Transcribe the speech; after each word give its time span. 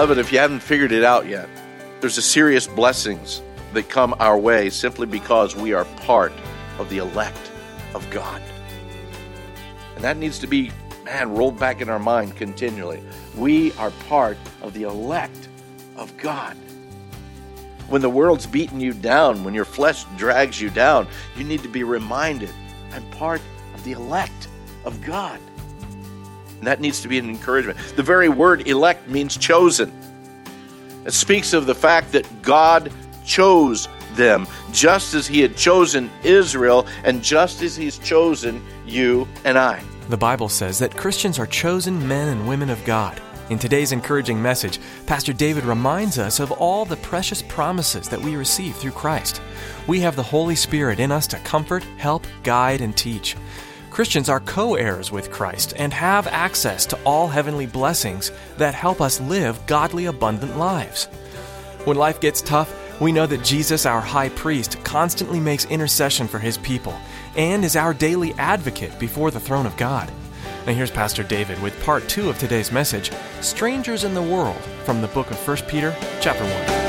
Beloved, 0.00 0.16
if 0.16 0.32
you 0.32 0.38
haven't 0.38 0.60
figured 0.60 0.92
it 0.92 1.04
out 1.04 1.26
yet, 1.26 1.46
there's 2.00 2.16
a 2.16 2.22
serious 2.22 2.66
blessings 2.66 3.42
that 3.74 3.90
come 3.90 4.14
our 4.18 4.38
way 4.38 4.70
simply 4.70 5.06
because 5.06 5.54
we 5.54 5.74
are 5.74 5.84
part 5.84 6.32
of 6.78 6.88
the 6.88 6.96
elect 6.96 7.50
of 7.94 8.08
God. 8.08 8.40
And 9.96 10.02
that 10.02 10.16
needs 10.16 10.38
to 10.38 10.46
be, 10.46 10.72
man, 11.04 11.34
rolled 11.34 11.58
back 11.58 11.82
in 11.82 11.90
our 11.90 11.98
mind 11.98 12.34
continually. 12.34 13.02
We 13.36 13.74
are 13.74 13.90
part 14.08 14.38
of 14.62 14.72
the 14.72 14.84
elect 14.84 15.50
of 15.96 16.16
God. 16.16 16.56
When 17.90 18.00
the 18.00 18.08
world's 18.08 18.46
beating 18.46 18.80
you 18.80 18.94
down, 18.94 19.44
when 19.44 19.52
your 19.52 19.66
flesh 19.66 20.04
drags 20.16 20.58
you 20.58 20.70
down, 20.70 21.08
you 21.36 21.44
need 21.44 21.60
to 21.60 21.68
be 21.68 21.84
reminded 21.84 22.54
I'm 22.94 23.04
part 23.10 23.42
of 23.74 23.84
the 23.84 23.92
elect 23.92 24.48
of 24.86 25.02
God. 25.02 25.38
And 26.60 26.66
that 26.66 26.80
needs 26.80 27.00
to 27.00 27.08
be 27.08 27.18
an 27.18 27.28
encouragement. 27.28 27.78
The 27.96 28.02
very 28.02 28.28
word 28.28 28.68
elect 28.68 29.08
means 29.08 29.36
chosen. 29.36 29.90
It 31.06 31.12
speaks 31.12 31.54
of 31.54 31.64
the 31.64 31.74
fact 31.74 32.12
that 32.12 32.42
God 32.42 32.92
chose 33.24 33.88
them, 34.14 34.46
just 34.70 35.14
as 35.14 35.26
He 35.26 35.40
had 35.40 35.56
chosen 35.56 36.10
Israel, 36.22 36.86
and 37.04 37.22
just 37.22 37.62
as 37.62 37.74
He's 37.74 37.98
chosen 37.98 38.62
you 38.84 39.26
and 39.44 39.58
I. 39.58 39.82
The 40.10 40.18
Bible 40.18 40.50
says 40.50 40.78
that 40.80 40.96
Christians 40.96 41.38
are 41.38 41.46
chosen 41.46 42.06
men 42.06 42.28
and 42.28 42.46
women 42.46 42.68
of 42.68 42.84
God. 42.84 43.20
In 43.48 43.58
today's 43.58 43.92
encouraging 43.92 44.40
message, 44.40 44.78
Pastor 45.06 45.32
David 45.32 45.64
reminds 45.64 46.18
us 46.18 46.38
of 46.38 46.52
all 46.52 46.84
the 46.84 46.96
precious 46.98 47.42
promises 47.42 48.08
that 48.08 48.20
we 48.20 48.36
receive 48.36 48.76
through 48.76 48.92
Christ. 48.92 49.42
We 49.88 50.00
have 50.00 50.14
the 50.14 50.22
Holy 50.22 50.54
Spirit 50.54 51.00
in 51.00 51.10
us 51.10 51.26
to 51.28 51.36
comfort, 51.38 51.82
help, 51.96 52.26
guide, 52.44 52.80
and 52.80 52.96
teach. 52.96 53.36
Christians 53.90 54.28
are 54.28 54.40
co 54.40 54.76
heirs 54.76 55.10
with 55.10 55.30
Christ 55.30 55.74
and 55.76 55.92
have 55.92 56.26
access 56.28 56.86
to 56.86 56.98
all 57.04 57.26
heavenly 57.26 57.66
blessings 57.66 58.30
that 58.56 58.74
help 58.74 59.00
us 59.00 59.20
live 59.20 59.64
godly, 59.66 60.06
abundant 60.06 60.56
lives. 60.56 61.06
When 61.84 61.96
life 61.96 62.20
gets 62.20 62.40
tough, 62.40 62.72
we 63.00 63.12
know 63.12 63.26
that 63.26 63.44
Jesus, 63.44 63.86
our 63.86 64.00
high 64.00 64.28
priest, 64.28 64.82
constantly 64.84 65.40
makes 65.40 65.64
intercession 65.66 66.28
for 66.28 66.38
his 66.38 66.58
people 66.58 66.94
and 67.36 67.64
is 67.64 67.76
our 67.76 67.92
daily 67.92 68.32
advocate 68.34 68.96
before 68.98 69.30
the 69.30 69.40
throne 69.40 69.66
of 69.66 69.76
God. 69.76 70.10
Now, 70.66 70.74
here's 70.74 70.90
Pastor 70.90 71.22
David 71.22 71.60
with 71.62 71.82
part 71.82 72.06
two 72.08 72.28
of 72.28 72.38
today's 72.38 72.70
message 72.70 73.10
Strangers 73.40 74.04
in 74.04 74.14
the 74.14 74.22
World 74.22 74.60
from 74.84 75.00
the 75.00 75.08
book 75.08 75.30
of 75.30 75.48
1 75.48 75.56
Peter, 75.68 75.96
chapter 76.20 76.44
1. 76.44 76.79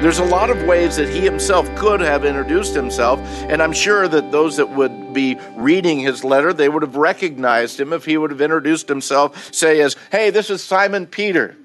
There's 0.00 0.18
a 0.18 0.24
lot 0.24 0.48
of 0.48 0.62
ways 0.62 0.96
that 0.96 1.10
he 1.10 1.20
himself 1.20 1.72
could 1.76 2.00
have 2.00 2.24
introduced 2.24 2.74
himself, 2.74 3.20
and 3.50 3.62
I'm 3.62 3.74
sure 3.74 4.08
that 4.08 4.32
those 4.32 4.56
that 4.56 4.70
would 4.70 5.12
be 5.12 5.38
reading 5.56 6.00
his 6.00 6.24
letter, 6.24 6.54
they 6.54 6.70
would 6.70 6.80
have 6.80 6.96
recognized 6.96 7.78
him 7.78 7.92
if 7.92 8.06
he 8.06 8.16
would 8.16 8.30
have 8.30 8.40
introduced 8.40 8.88
himself, 8.88 9.52
say 9.52 9.78
as, 9.82 9.96
"Hey, 10.10 10.30
this 10.30 10.48
is 10.48 10.64
Simon 10.64 11.06
Peter, 11.06 11.58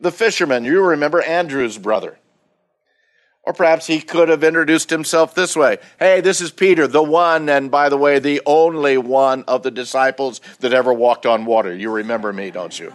the 0.00 0.10
fisherman. 0.10 0.64
You 0.64 0.80
remember 0.80 1.20
Andrew's 1.20 1.76
brother." 1.76 2.16
Or 3.42 3.52
perhaps 3.52 3.86
he 3.86 4.00
could 4.00 4.30
have 4.30 4.42
introduced 4.42 4.88
himself 4.88 5.34
this 5.34 5.54
way 5.54 5.76
Hey, 5.98 6.22
this 6.22 6.40
is 6.40 6.50
Peter, 6.50 6.86
the 6.86 7.02
one, 7.02 7.50
and 7.50 7.70
by 7.70 7.90
the 7.90 7.98
way, 7.98 8.18
the 8.18 8.40
only 8.46 8.96
one 8.96 9.44
of 9.46 9.62
the 9.62 9.70
disciples 9.70 10.40
that 10.60 10.72
ever 10.72 10.94
walked 10.94 11.26
on 11.26 11.44
water. 11.44 11.74
You 11.74 11.90
remember 11.90 12.32
me, 12.32 12.50
don't 12.50 12.80
you? 12.80 12.94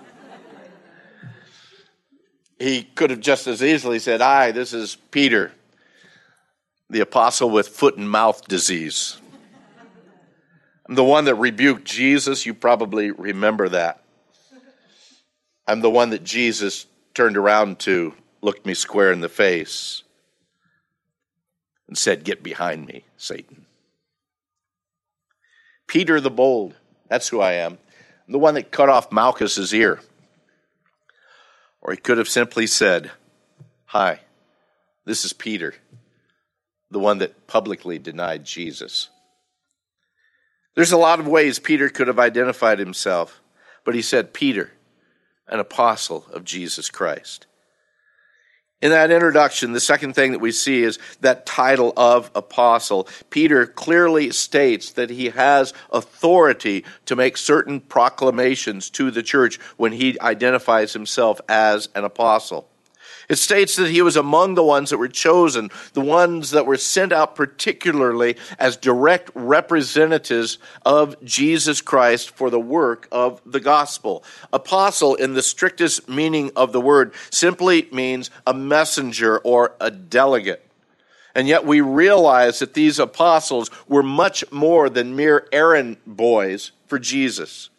He 2.60 2.84
could 2.84 3.10
have 3.10 3.22
just 3.22 3.48
as 3.48 3.64
easily 3.64 4.00
said, 4.00 4.20
Hi, 4.20 4.52
this 4.52 4.74
is 4.74 4.98
Peter, 5.12 5.54
the 6.90 7.00
apostle 7.00 7.50
with 7.50 7.70
foot 7.70 7.98
and 7.98 8.10
mouth 8.10 8.46
disease. 8.48 9.18
I'm 10.88 10.96
the 10.96 11.04
one 11.04 11.26
that 11.26 11.36
rebuked 11.36 11.86
Jesus. 11.86 12.46
You 12.46 12.54
probably 12.54 13.12
remember 13.12 13.70
that. 13.70 14.04
I'm 15.66 15.82
the 15.82 15.90
one 15.90 16.10
that 16.10 16.24
Jesus 16.24 16.88
turned 17.14 17.38
around 17.38 17.80
to, 17.80 18.16
looked 18.42 18.66
me 18.66 18.74
square 18.74 19.12
in 19.12 19.22
the 19.22 19.30
face 19.30 20.04
and 21.88 21.98
said, 21.98 22.24
Get 22.24 22.44
behind 22.44 22.88
me, 22.88 23.06
Satan. 23.18 23.66
Peter 25.88 26.20
the 26.20 26.32
Bold, 26.32 26.76
that's 27.08 27.30
who 27.30 27.40
I 27.40 27.54
am. 27.54 27.78
I'm 28.28 28.32
the 28.34 28.40
one 28.40 28.56
that 28.56 28.72
cut 28.72 28.90
off 28.90 29.12
Malchus's 29.12 29.74
ear. 29.74 30.02
Or 31.82 31.92
he 31.94 31.98
could 31.98 32.18
have 32.18 32.30
simply 32.30 32.68
said, 32.68 33.12
Hi, 33.86 34.22
this 35.06 35.26
is 35.26 35.34
Peter, 35.34 35.76
the 36.92 37.00
one 37.00 37.20
that 37.20 37.48
publicly 37.48 37.98
denied 37.98 38.46
Jesus. 38.46 39.10
There's 40.76 40.92
a 40.92 40.98
lot 40.98 41.20
of 41.20 41.28
ways 41.28 41.60
Peter 41.60 41.90
could 41.90 42.08
have 42.08 42.20
identified 42.20 42.80
himself, 42.80 43.42
but 43.84 43.96
he 43.96 44.02
said, 44.02 44.34
Peter, 44.34 44.72
an 45.48 45.60
apostle 45.60 46.26
of 46.32 46.44
Jesus 46.44 46.90
Christ. 46.90 47.48
In 48.82 48.92
that 48.92 49.12
introduction, 49.12 49.74
the 49.74 49.82
second 49.82 50.14
thing 50.14 50.32
that 50.32 50.40
we 50.40 50.54
see 50.54 50.84
is 50.84 51.00
that 51.20 51.46
title 51.46 51.92
of 51.98 52.32
apostle. 52.34 53.10
Peter 53.30 53.68
clearly 53.68 54.32
states 54.32 54.94
that 54.94 55.10
he 55.10 55.30
has 55.30 55.74
authority 55.92 56.86
to 57.06 57.18
make 57.18 57.36
certain 57.36 57.82
proclamations 57.82 58.90
to 58.92 59.12
the 59.12 59.22
church 59.22 59.60
when 59.76 59.92
he 59.92 60.18
identifies 60.22 60.94
himself 60.94 61.42
as 61.50 61.90
an 61.94 62.06
apostle. 62.06 62.69
It 63.30 63.38
states 63.38 63.76
that 63.76 63.92
he 63.92 64.02
was 64.02 64.16
among 64.16 64.56
the 64.56 64.64
ones 64.64 64.90
that 64.90 64.98
were 64.98 65.08
chosen, 65.08 65.70
the 65.94 66.02
ones 66.02 66.50
that 66.50 66.66
were 66.66 66.78
sent 66.78 67.14
out 67.14 67.36
particularly 67.36 68.36
as 68.58 68.76
direct 68.76 69.30
representatives 69.36 70.58
of 70.84 71.24
Jesus 71.24 71.80
Christ 71.80 72.32
for 72.32 72.50
the 72.50 72.60
work 72.60 73.08
of 73.12 73.40
the 73.46 73.60
gospel. 73.60 74.24
Apostle, 74.52 75.14
in 75.14 75.36
the 75.36 75.44
strictest 75.44 76.10
meaning 76.10 76.52
of 76.56 76.72
the 76.72 76.82
word, 76.82 77.14
simply 77.30 77.88
means 77.92 78.32
a 78.48 78.54
messenger 78.54 79.38
or 79.38 79.76
a 79.80 79.92
delegate. 79.92 80.66
And 81.36 81.48
yet 81.48 81.64
we 81.64 81.82
realize 81.82 82.58
that 82.60 82.74
these 82.74 82.98
apostles 82.98 83.70
were 83.88 84.02
much 84.02 84.44
more 84.52 84.90
than 84.90 85.16
mere 85.16 85.48
errand 85.52 85.98
boys 86.08 86.72
for 86.88 86.98
Jesus. 86.98 87.70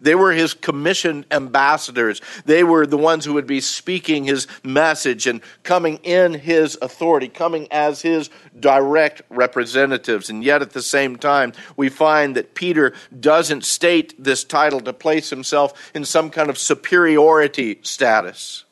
They 0.00 0.14
were 0.14 0.32
his 0.32 0.54
commissioned 0.54 1.26
ambassadors. 1.30 2.20
They 2.44 2.64
were 2.64 2.86
the 2.86 2.98
ones 2.98 3.24
who 3.24 3.34
would 3.34 3.46
be 3.46 3.60
speaking 3.60 4.24
his 4.24 4.46
message 4.62 5.26
and 5.26 5.40
coming 5.62 5.98
in 6.02 6.34
his 6.34 6.78
authority, 6.80 7.28
coming 7.28 7.68
as 7.70 8.02
his 8.02 8.30
direct 8.58 9.22
representatives. 9.30 10.30
And 10.30 10.44
yet 10.44 10.62
at 10.62 10.70
the 10.70 10.82
same 10.82 11.16
time, 11.16 11.52
we 11.76 11.88
find 11.88 12.36
that 12.36 12.54
Peter 12.54 12.92
doesn't 13.18 13.64
state 13.64 14.14
this 14.22 14.44
title 14.44 14.80
to 14.80 14.92
place 14.92 15.30
himself 15.30 15.90
in 15.94 16.04
some 16.04 16.30
kind 16.30 16.50
of 16.50 16.58
superiority 16.58 17.80
status. 17.82 18.64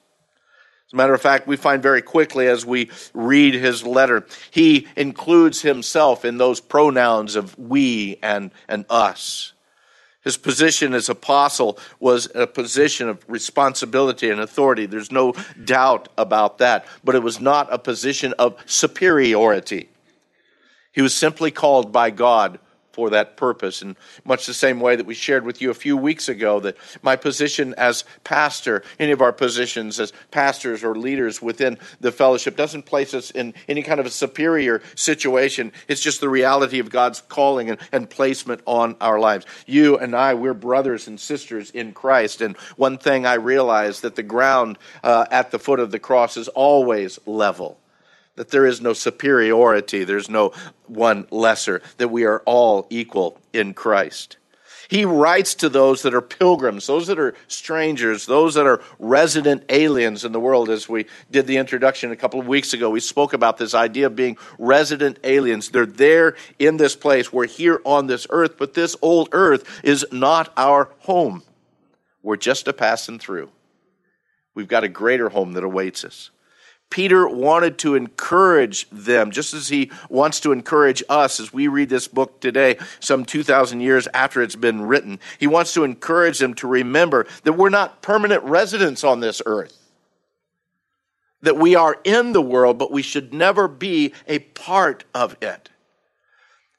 As 0.86 0.92
a 0.92 0.96
matter 0.96 1.14
of 1.14 1.22
fact, 1.22 1.46
we 1.46 1.56
find 1.56 1.82
very 1.82 2.02
quickly 2.02 2.46
as 2.46 2.66
we 2.66 2.90
read 3.14 3.54
his 3.54 3.84
letter, 3.84 4.26
he 4.50 4.86
includes 4.96 5.62
himself 5.62 6.24
in 6.24 6.38
those 6.38 6.60
pronouns 6.60 7.36
of 7.36 7.58
we 7.58 8.18
and, 8.22 8.50
and 8.68 8.84
us. 8.90 9.53
His 10.24 10.38
position 10.38 10.94
as 10.94 11.10
apostle 11.10 11.78
was 12.00 12.28
a 12.34 12.46
position 12.46 13.10
of 13.10 13.22
responsibility 13.28 14.30
and 14.30 14.40
authority. 14.40 14.86
There's 14.86 15.12
no 15.12 15.34
doubt 15.62 16.08
about 16.16 16.58
that. 16.58 16.86
But 17.04 17.14
it 17.14 17.22
was 17.22 17.40
not 17.40 17.72
a 17.72 17.78
position 17.78 18.32
of 18.38 18.56
superiority. 18.64 19.90
He 20.92 21.02
was 21.02 21.14
simply 21.14 21.50
called 21.50 21.92
by 21.92 22.08
God 22.10 22.58
for 22.94 23.10
that 23.10 23.36
purpose. 23.36 23.82
In 23.82 23.96
much 24.24 24.46
the 24.46 24.54
same 24.54 24.78
way 24.78 24.94
that 24.94 25.04
we 25.04 25.14
shared 25.14 25.44
with 25.44 25.60
you 25.60 25.70
a 25.70 25.74
few 25.74 25.96
weeks 25.96 26.28
ago, 26.28 26.60
that 26.60 26.76
my 27.02 27.16
position 27.16 27.74
as 27.76 28.04
pastor, 28.22 28.84
any 29.00 29.10
of 29.10 29.20
our 29.20 29.32
positions 29.32 29.98
as 29.98 30.12
pastors 30.30 30.84
or 30.84 30.94
leaders 30.94 31.42
within 31.42 31.76
the 32.00 32.12
fellowship, 32.12 32.56
doesn't 32.56 32.86
place 32.86 33.12
us 33.12 33.32
in 33.32 33.52
any 33.68 33.82
kind 33.82 33.98
of 33.98 34.06
a 34.06 34.10
superior 34.10 34.80
situation. 34.94 35.72
It's 35.88 36.00
just 36.00 36.20
the 36.20 36.28
reality 36.28 36.78
of 36.78 36.88
God's 36.88 37.20
calling 37.28 37.68
and, 37.70 37.80
and 37.90 38.08
placement 38.08 38.60
on 38.64 38.94
our 39.00 39.18
lives. 39.18 39.44
You 39.66 39.98
and 39.98 40.14
I, 40.14 40.34
we're 40.34 40.54
brothers 40.54 41.08
and 41.08 41.18
sisters 41.18 41.70
in 41.72 41.92
Christ. 41.92 42.40
And 42.40 42.56
one 42.76 42.96
thing 42.98 43.26
I 43.26 43.34
realize 43.34 44.02
that 44.02 44.14
the 44.14 44.22
ground 44.22 44.78
uh, 45.02 45.26
at 45.32 45.50
the 45.50 45.58
foot 45.58 45.80
of 45.80 45.90
the 45.90 45.98
cross 45.98 46.36
is 46.36 46.46
always 46.48 47.18
level 47.26 47.78
that 48.36 48.50
there 48.50 48.66
is 48.66 48.80
no 48.80 48.92
superiority, 48.92 50.04
there's 50.04 50.28
no 50.28 50.52
one 50.86 51.26
lesser, 51.30 51.82
that 51.98 52.08
we 52.08 52.24
are 52.24 52.42
all 52.46 52.86
equal 52.90 53.40
in 53.52 53.74
Christ. 53.74 54.36
He 54.88 55.04
writes 55.04 55.54
to 55.56 55.68
those 55.68 56.02
that 56.02 56.14
are 56.14 56.20
pilgrims, 56.20 56.86
those 56.86 57.06
that 57.06 57.18
are 57.18 57.34
strangers, 57.48 58.26
those 58.26 58.54
that 58.54 58.66
are 58.66 58.82
resident 58.98 59.64
aliens 59.68 60.24
in 60.24 60.32
the 60.32 60.40
world. 60.40 60.68
As 60.68 60.88
we 60.88 61.06
did 61.30 61.46
the 61.46 61.56
introduction 61.56 62.12
a 62.12 62.16
couple 62.16 62.38
of 62.38 62.46
weeks 62.46 62.74
ago, 62.74 62.90
we 62.90 63.00
spoke 63.00 63.32
about 63.32 63.56
this 63.56 63.74
idea 63.74 64.06
of 64.06 64.16
being 64.16 64.36
resident 64.58 65.18
aliens. 65.24 65.70
They're 65.70 65.86
there 65.86 66.36
in 66.58 66.76
this 66.76 66.96
place. 66.96 67.32
We're 67.32 67.46
here 67.46 67.80
on 67.84 68.08
this 68.08 68.26
earth, 68.30 68.56
but 68.58 68.74
this 68.74 68.94
old 69.00 69.30
earth 69.32 69.80
is 69.82 70.04
not 70.12 70.52
our 70.56 70.90
home. 71.00 71.42
We're 72.22 72.36
just 72.36 72.68
a 72.68 72.72
passing 72.72 73.18
through. 73.18 73.50
We've 74.54 74.68
got 74.68 74.84
a 74.84 74.88
greater 74.88 75.30
home 75.30 75.52
that 75.52 75.64
awaits 75.64 76.04
us. 76.04 76.30
Peter 76.90 77.28
wanted 77.28 77.76
to 77.78 77.96
encourage 77.96 78.88
them, 78.90 79.32
just 79.32 79.52
as 79.52 79.68
he 79.68 79.90
wants 80.08 80.38
to 80.40 80.52
encourage 80.52 81.02
us 81.08 81.40
as 81.40 81.52
we 81.52 81.66
read 81.66 81.88
this 81.88 82.06
book 82.06 82.40
today, 82.40 82.78
some 83.00 83.24
2,000 83.24 83.80
years 83.80 84.06
after 84.14 84.40
it's 84.40 84.54
been 84.54 84.82
written. 84.82 85.18
He 85.40 85.48
wants 85.48 85.74
to 85.74 85.82
encourage 85.82 86.38
them 86.38 86.54
to 86.54 86.68
remember 86.68 87.26
that 87.42 87.54
we're 87.54 87.68
not 87.68 88.00
permanent 88.00 88.44
residents 88.44 89.02
on 89.02 89.18
this 89.18 89.42
earth, 89.44 89.76
that 91.42 91.56
we 91.56 91.74
are 91.74 91.96
in 92.04 92.32
the 92.32 92.42
world, 92.42 92.78
but 92.78 92.92
we 92.92 93.02
should 93.02 93.34
never 93.34 93.66
be 93.66 94.12
a 94.28 94.38
part 94.38 95.04
of 95.12 95.36
it. 95.42 95.70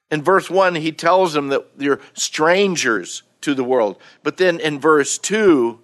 In 0.10 0.22
verse 0.22 0.50
1, 0.50 0.76
he 0.76 0.94
tells 0.94 1.34
them 1.34 1.50
that 1.50 1.66
you're 1.78 2.00
strangers 2.14 3.24
to 3.42 3.54
the 3.54 3.64
world. 3.64 3.98
But 4.24 4.38
then 4.38 4.60
in 4.60 4.80
verse 4.80 5.18
2, 5.18 5.80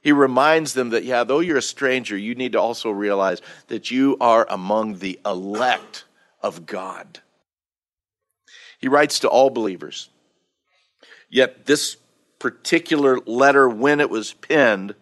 he 0.00 0.12
reminds 0.12 0.74
them 0.74 0.90
that, 0.90 1.04
yeah, 1.04 1.24
though 1.24 1.40
you're 1.40 1.58
a 1.58 1.62
stranger, 1.62 2.16
you 2.16 2.34
need 2.34 2.52
to 2.52 2.60
also 2.60 2.90
realize 2.90 3.42
that 3.68 3.90
you 3.90 4.16
are 4.20 4.46
among 4.48 4.98
the 4.98 5.20
elect 5.26 6.04
of 6.42 6.64
God. 6.66 7.20
He 8.78 8.88
writes 8.88 9.18
to 9.20 9.28
all 9.28 9.50
believers. 9.50 10.08
Yet 11.28 11.66
this 11.66 11.96
particular 12.38 13.18
letter, 13.26 13.68
when 13.68 14.00
it 14.00 14.08
was 14.08 14.32
penned, 14.32 14.94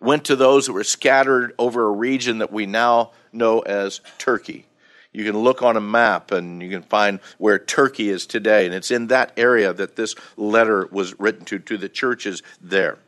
went 0.00 0.26
to 0.26 0.36
those 0.36 0.66
that 0.66 0.74
were 0.74 0.84
scattered 0.84 1.54
over 1.58 1.86
a 1.86 1.90
region 1.90 2.38
that 2.38 2.52
we 2.52 2.66
now 2.66 3.12
know 3.32 3.60
as 3.60 4.02
Turkey. 4.18 4.66
You 5.12 5.24
can 5.24 5.38
look 5.38 5.62
on 5.62 5.78
a 5.78 5.80
map 5.80 6.30
and 6.30 6.62
you 6.62 6.68
can 6.68 6.82
find 6.82 7.20
where 7.38 7.58
Turkey 7.58 8.10
is 8.10 8.26
today, 8.26 8.66
and 8.66 8.74
it's 8.74 8.90
in 8.90 9.06
that 9.06 9.32
area 9.38 9.72
that 9.72 9.96
this 9.96 10.14
letter 10.36 10.86
was 10.92 11.18
written 11.18 11.46
to, 11.46 11.58
to 11.60 11.78
the 11.78 11.88
churches 11.88 12.42
there. 12.60 12.98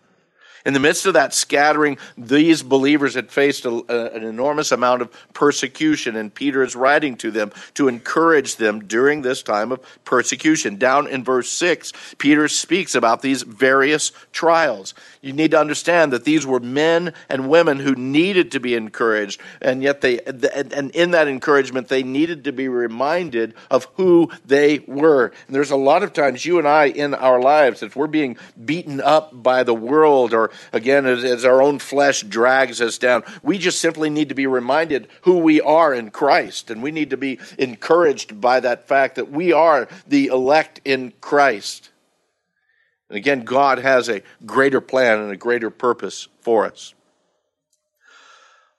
In 0.67 0.75
the 0.75 0.81
midst 0.81 1.07
of 1.07 1.15
that 1.15 1.33
scattering, 1.35 1.99
these 2.17 2.63
believers 2.63 3.15
had 3.15 3.31
faced 3.31 3.65
a, 3.65 3.71
a, 3.89 4.17
an 4.17 4.25
enormous 4.25 4.73
amount 4.73 5.03
of 5.03 5.11
persecution, 5.33 6.17
and 6.17 6.35
Peter 6.35 6.63
is 6.63 6.75
writing 6.75 7.17
to 7.19 7.31
them 7.31 7.53
to 7.75 7.89
encourage 7.89 8.57
them 8.57 8.81
during 8.87 9.23
this 9.23 9.43
time 9.43 9.73
of 9.73 9.81
persecution. 10.05 10.77
Down 10.77 11.07
in 11.07 11.25
verse 11.25 11.49
6, 11.51 11.93
Peter 12.19 12.49
speaks 12.49 12.95
about 12.95 13.23
these 13.23 13.43
various 13.43 14.13
trials. 14.33 14.95
You 15.23 15.33
need 15.33 15.53
to 15.53 15.61
understand 15.61 16.13
that 16.13 16.25
these 16.25 16.47
were 16.47 16.61
men 16.61 17.15
and 17.29 17.49
women 17.49 17.79
who 17.79 17.95
needed 17.95 18.53
to 18.53 18.61
be 18.61 18.75
encouraged, 18.75 19.41
and 19.61 19.83
yet 19.83 20.01
they, 20.01 20.21
and 20.21 20.91
in 20.91 21.13
that 21.13 21.29
encouragement, 21.29 21.89
they 21.89 22.03
needed 22.03 22.45
to 22.45 22.53
be 22.53 22.69
reminded 22.69 23.55
of 23.71 23.87
who 23.95 24.31
they 24.45 24.81
were. 24.81 25.33
And 25.47 25.55
there's 25.55 25.71
a 25.71 25.77
lot 25.77 26.03
of 26.03 26.13
times 26.13 26.45
you 26.45 26.59
and 26.59 26.67
I 26.67 26.87
in 26.87 27.15
our 27.15 27.41
lives, 27.41 27.83
if 27.83 27.95
we're 27.97 28.07
being 28.07 28.37
beaten 28.65 29.01
up 29.01 29.31
by 29.43 29.63
the 29.63 29.75
world 29.75 30.35
or 30.35 30.51
again, 30.73 31.07
as, 31.07 31.25
as 31.25 31.45
our 31.45 31.63
own 31.63 31.79
flesh 31.79 32.23
drags 32.23 32.81
us 32.81 32.99
down. 32.99 33.23
We 33.43 33.59
just 33.59 33.81
simply 33.81 34.11
need 34.11 34.29
to 34.29 34.35
be 34.35 34.47
reminded 34.47 35.09
who 35.23 35.39
we 35.39 35.61
are 35.61 35.95
in 35.95 36.11
Christ, 36.11 36.71
and 36.71 36.83
we 36.83 36.91
need 36.91 37.11
to 37.11 37.17
be 37.17 37.39
encouraged 37.59 38.41
by 38.41 38.61
that 38.61 38.89
fact 38.89 39.17
that 39.17 39.31
we 39.31 39.53
are 39.53 39.89
the 40.07 40.27
elect 40.27 40.81
in 40.85 41.13
Christ. 41.21 41.91
And 43.09 43.17
again, 43.17 43.45
God 43.45 43.79
has 43.79 44.09
a 44.09 44.23
greater 44.45 44.81
plan 44.81 45.21
and 45.21 45.33
a 45.33 45.37
greater 45.37 45.71
purpose 45.71 46.29
for 46.41 46.67
us. 46.67 46.95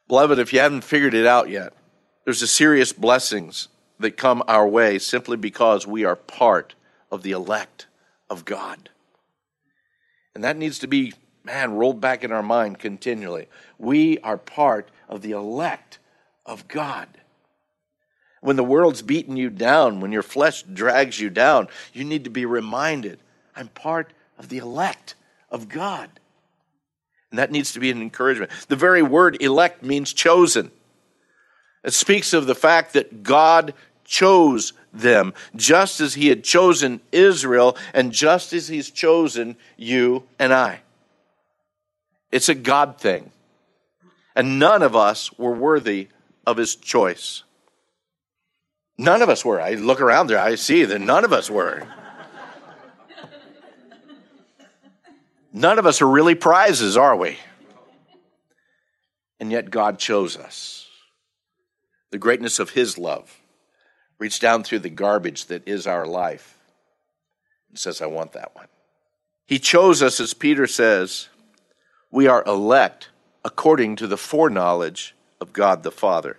Beloved, 0.08 0.40
if 0.40 0.54
you 0.54 0.60
haven't 0.60 0.84
figured 0.84 1.14
it 1.14 1.26
out 1.26 1.50
yet, 1.50 1.74
there's 2.26 2.42
a 2.42 2.48
serious 2.48 2.94
blessings 2.94 3.68
that 4.00 4.18
come 4.18 4.44
our 4.48 4.68
way 4.68 4.98
simply 5.00 5.38
because 5.38 5.86
we 5.86 6.06
are 6.06 6.16
part 6.16 6.76
of 7.12 7.24
the 7.24 7.32
elect 7.32 7.88
of 8.30 8.46
God. 8.46 8.90
And 10.34 10.44
that 10.44 10.58
needs 10.58 10.80
to 10.80 10.88
be 10.88 11.14
man, 11.44 11.74
rolled 11.74 12.02
back 12.02 12.24
in 12.24 12.32
our 12.32 12.44
mind 12.44 12.80
continually. 12.80 13.48
We 13.78 14.20
are 14.20 14.38
part 14.38 14.90
of 15.08 15.22
the 15.22 15.32
elect 15.32 16.00
of 16.46 16.68
God. 16.68 17.08
When 18.42 18.56
the 18.56 18.64
world's 18.64 19.02
beating 19.02 19.38
you 19.38 19.50
down, 19.50 20.00
when 20.00 20.12
your 20.12 20.24
flesh 20.24 20.64
drags 20.64 21.20
you 21.20 21.30
down, 21.30 21.68
you 21.94 22.04
need 22.04 22.24
to 22.24 22.30
be 22.30 22.46
reminded 22.46 23.20
I'm 23.56 23.68
part 23.68 24.14
of 24.38 24.48
the 24.48 24.60
elect 24.60 25.16
of 25.52 25.68
God. 25.68 26.10
And 27.30 27.40
that 27.40 27.52
needs 27.52 27.74
to 27.74 27.80
be 27.80 27.92
an 27.92 28.02
encouragement. 28.02 28.52
The 28.70 28.78
very 28.78 29.04
word 29.04 29.42
elect 29.42 29.84
means 29.84 30.14
chosen. 30.14 30.72
It 31.84 31.94
speaks 31.94 32.34
of 32.34 32.48
the 32.48 32.56
fact 32.56 32.94
that 32.94 33.24
God 33.24 33.74
chose 34.06 34.74
them, 34.94 35.34
just 35.56 36.00
as 36.00 36.16
He 36.16 36.30
had 36.30 36.44
chosen 36.44 37.02
Israel, 37.12 37.78
and 37.94 38.12
just 38.12 38.54
as 38.54 38.68
He's 38.68 38.90
chosen 38.90 39.58
you 39.78 40.24
and 40.40 40.54
I. 40.54 40.80
It's 42.32 42.50
a 42.50 42.56
God 42.56 43.00
thing. 43.00 43.32
And 44.36 44.60
none 44.60 44.84
of 44.84 44.96
us 44.96 45.38
were 45.38 45.54
worthy 45.54 46.10
of 46.46 46.58
his 46.58 46.76
choice. 46.76 47.44
None 48.98 49.22
of 49.22 49.30
us 49.30 49.46
were. 49.46 49.62
I 49.62 49.76
look 49.76 50.02
around 50.02 50.28
there, 50.28 50.40
I 50.40 50.56
see 50.56 50.86
that 50.86 51.00
none 51.00 51.24
of 51.24 51.34
us 51.34 51.50
were. 51.50 51.88
none 55.54 55.80
of 55.80 55.86
us 55.86 56.02
are 56.02 56.08
really 56.08 56.36
prizes, 56.36 56.98
are 56.98 57.16
we? 57.16 57.38
And 59.40 59.52
yet 59.52 59.70
God 59.70 60.00
chose 60.00 60.38
us. 60.38 60.88
The 62.12 62.18
greatness 62.18 62.60
of 62.60 62.72
his 62.72 62.98
love 62.98 63.40
reached 64.18 64.42
down 64.42 64.64
through 64.64 64.80
the 64.80 64.90
garbage 64.90 65.46
that 65.46 65.68
is 65.68 65.88
our 65.88 66.06
life 66.06 66.58
and 67.70 67.80
says, 67.80 68.02
I 68.02 68.08
want 68.08 68.34
that 68.34 68.54
one. 68.56 68.68
He 69.46 69.60
chose 69.60 70.04
us, 70.04 70.20
as 70.20 70.34
Peter 70.34 70.68
says, 70.68 71.30
we 72.12 72.28
are 72.28 72.44
elect 72.46 73.10
according 73.46 73.96
to 73.98 74.08
the 74.08 74.18
foreknowledge 74.18 75.16
of 75.40 75.54
God 75.54 75.84
the 75.84 75.92
Father. 75.92 76.38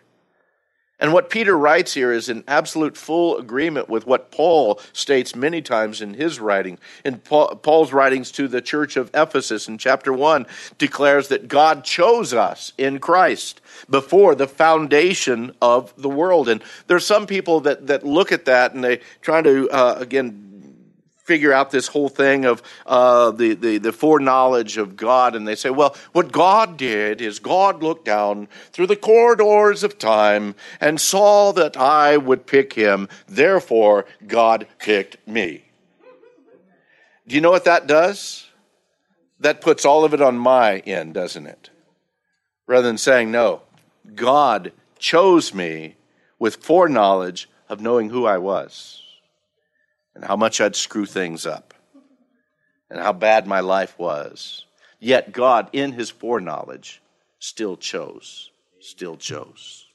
And 1.01 1.15
what 1.15 1.31
Peter 1.31 1.57
writes 1.57 1.95
here 1.95 2.13
is 2.13 2.29
in 2.29 2.45
absolute 2.47 2.95
full 2.95 3.39
agreement 3.39 3.89
with 3.89 4.07
what 4.07 4.31
Paul 4.31 4.79
states 4.93 5.35
many 5.35 5.63
times 5.63 6.03
in 6.03 6.13
his 6.13 6.39
writing. 6.39 6.79
In 7.07 7.19
Paul's 7.19 7.95
writings 7.95 8.31
to 8.33 8.47
the 8.47 8.61
church 8.61 8.99
of 8.99 9.11
Ephesus 9.15 9.67
in 9.67 9.79
chapter 9.79 10.13
1 10.13 10.47
declares 10.77 11.29
that 11.29 11.49
God 11.49 11.85
chose 11.85 12.35
us 12.35 12.75
in 12.77 12.99
Christ 12.99 13.63
before 13.89 14.35
the 14.35 14.47
foundation 14.47 15.55
of 15.63 15.95
the 15.97 16.11
world. 16.11 16.51
And 16.51 16.63
there's 16.87 17.07
some 17.07 17.27
people 17.27 17.61
that, 17.61 17.87
that 17.87 18.05
look 18.05 18.31
at 18.31 18.45
that 18.45 18.75
and 18.75 18.85
they 18.85 19.01
try 19.23 19.41
to, 19.41 19.71
uh, 19.71 19.97
again, 19.99 20.50
figure 21.31 21.53
out 21.53 21.71
this 21.71 21.87
whole 21.87 22.09
thing 22.09 22.45
of 22.45 22.61
uh, 22.87 23.31
the, 23.31 23.55
the, 23.55 23.79
the 23.79 23.93
foreknowledge 23.93 24.77
of 24.79 24.97
God, 24.97 25.37
and 25.37 25.47
they 25.47 25.55
say, 25.55 25.71
well, 25.71 25.95
what 26.11 26.33
God 26.33 26.77
did 26.77 27.21
is 27.21 27.39
God 27.39 27.85
looked 27.85 28.05
down 28.05 28.49
through 28.73 28.89
the 28.89 28.97
corridors 28.97 29.85
of 29.85 29.97
time 29.97 30.57
and 30.81 31.01
saw 31.01 31.53
that 31.53 31.77
I 31.77 32.17
would 32.17 32.49
pick 32.49 32.73
him, 32.73 33.09
therefore 33.29 34.07
God 34.27 34.67
picked 34.81 35.25
me. 35.25 35.63
Do 37.29 37.37
you 37.37 37.41
know 37.41 37.53
what 37.53 37.67
that 37.67 37.87
does? 37.87 38.49
That 39.39 39.61
puts 39.61 39.85
all 39.85 40.05
of 40.05 40.13
it 40.13 40.21
on 40.21 40.37
my 40.37 40.81
end, 40.81 41.15
doesn't 41.15 41.47
it? 41.47 41.71
Rather 42.67 42.89
than 42.89 42.99
saying, 42.99 43.31
no, 43.31 43.63
God 44.17 44.73
chose 44.99 45.55
me 45.55 45.95
with 46.41 46.57
foreknowledge 46.57 47.49
of 47.69 47.81
knowing 47.81 48.11
who 48.11 48.27
I 48.27 48.39
was 48.39 49.00
and 50.15 50.25
how 50.25 50.37
much 50.37 50.61
I'd 50.61 50.77
screw 50.77 51.07
things 51.07 51.47
up 51.47 51.75
and 52.91 52.99
how 52.99 53.13
bad 53.13 53.47
my 53.47 53.61
life 53.61 53.99
was. 53.99 54.65
Yet 54.99 55.33
God, 55.33 55.69
in 55.73 55.93
his 55.93 56.11
foreknowledge, 56.11 57.01
still 57.39 57.77
chose, 57.77 58.51
still 58.81 59.17
chose. 59.17 59.87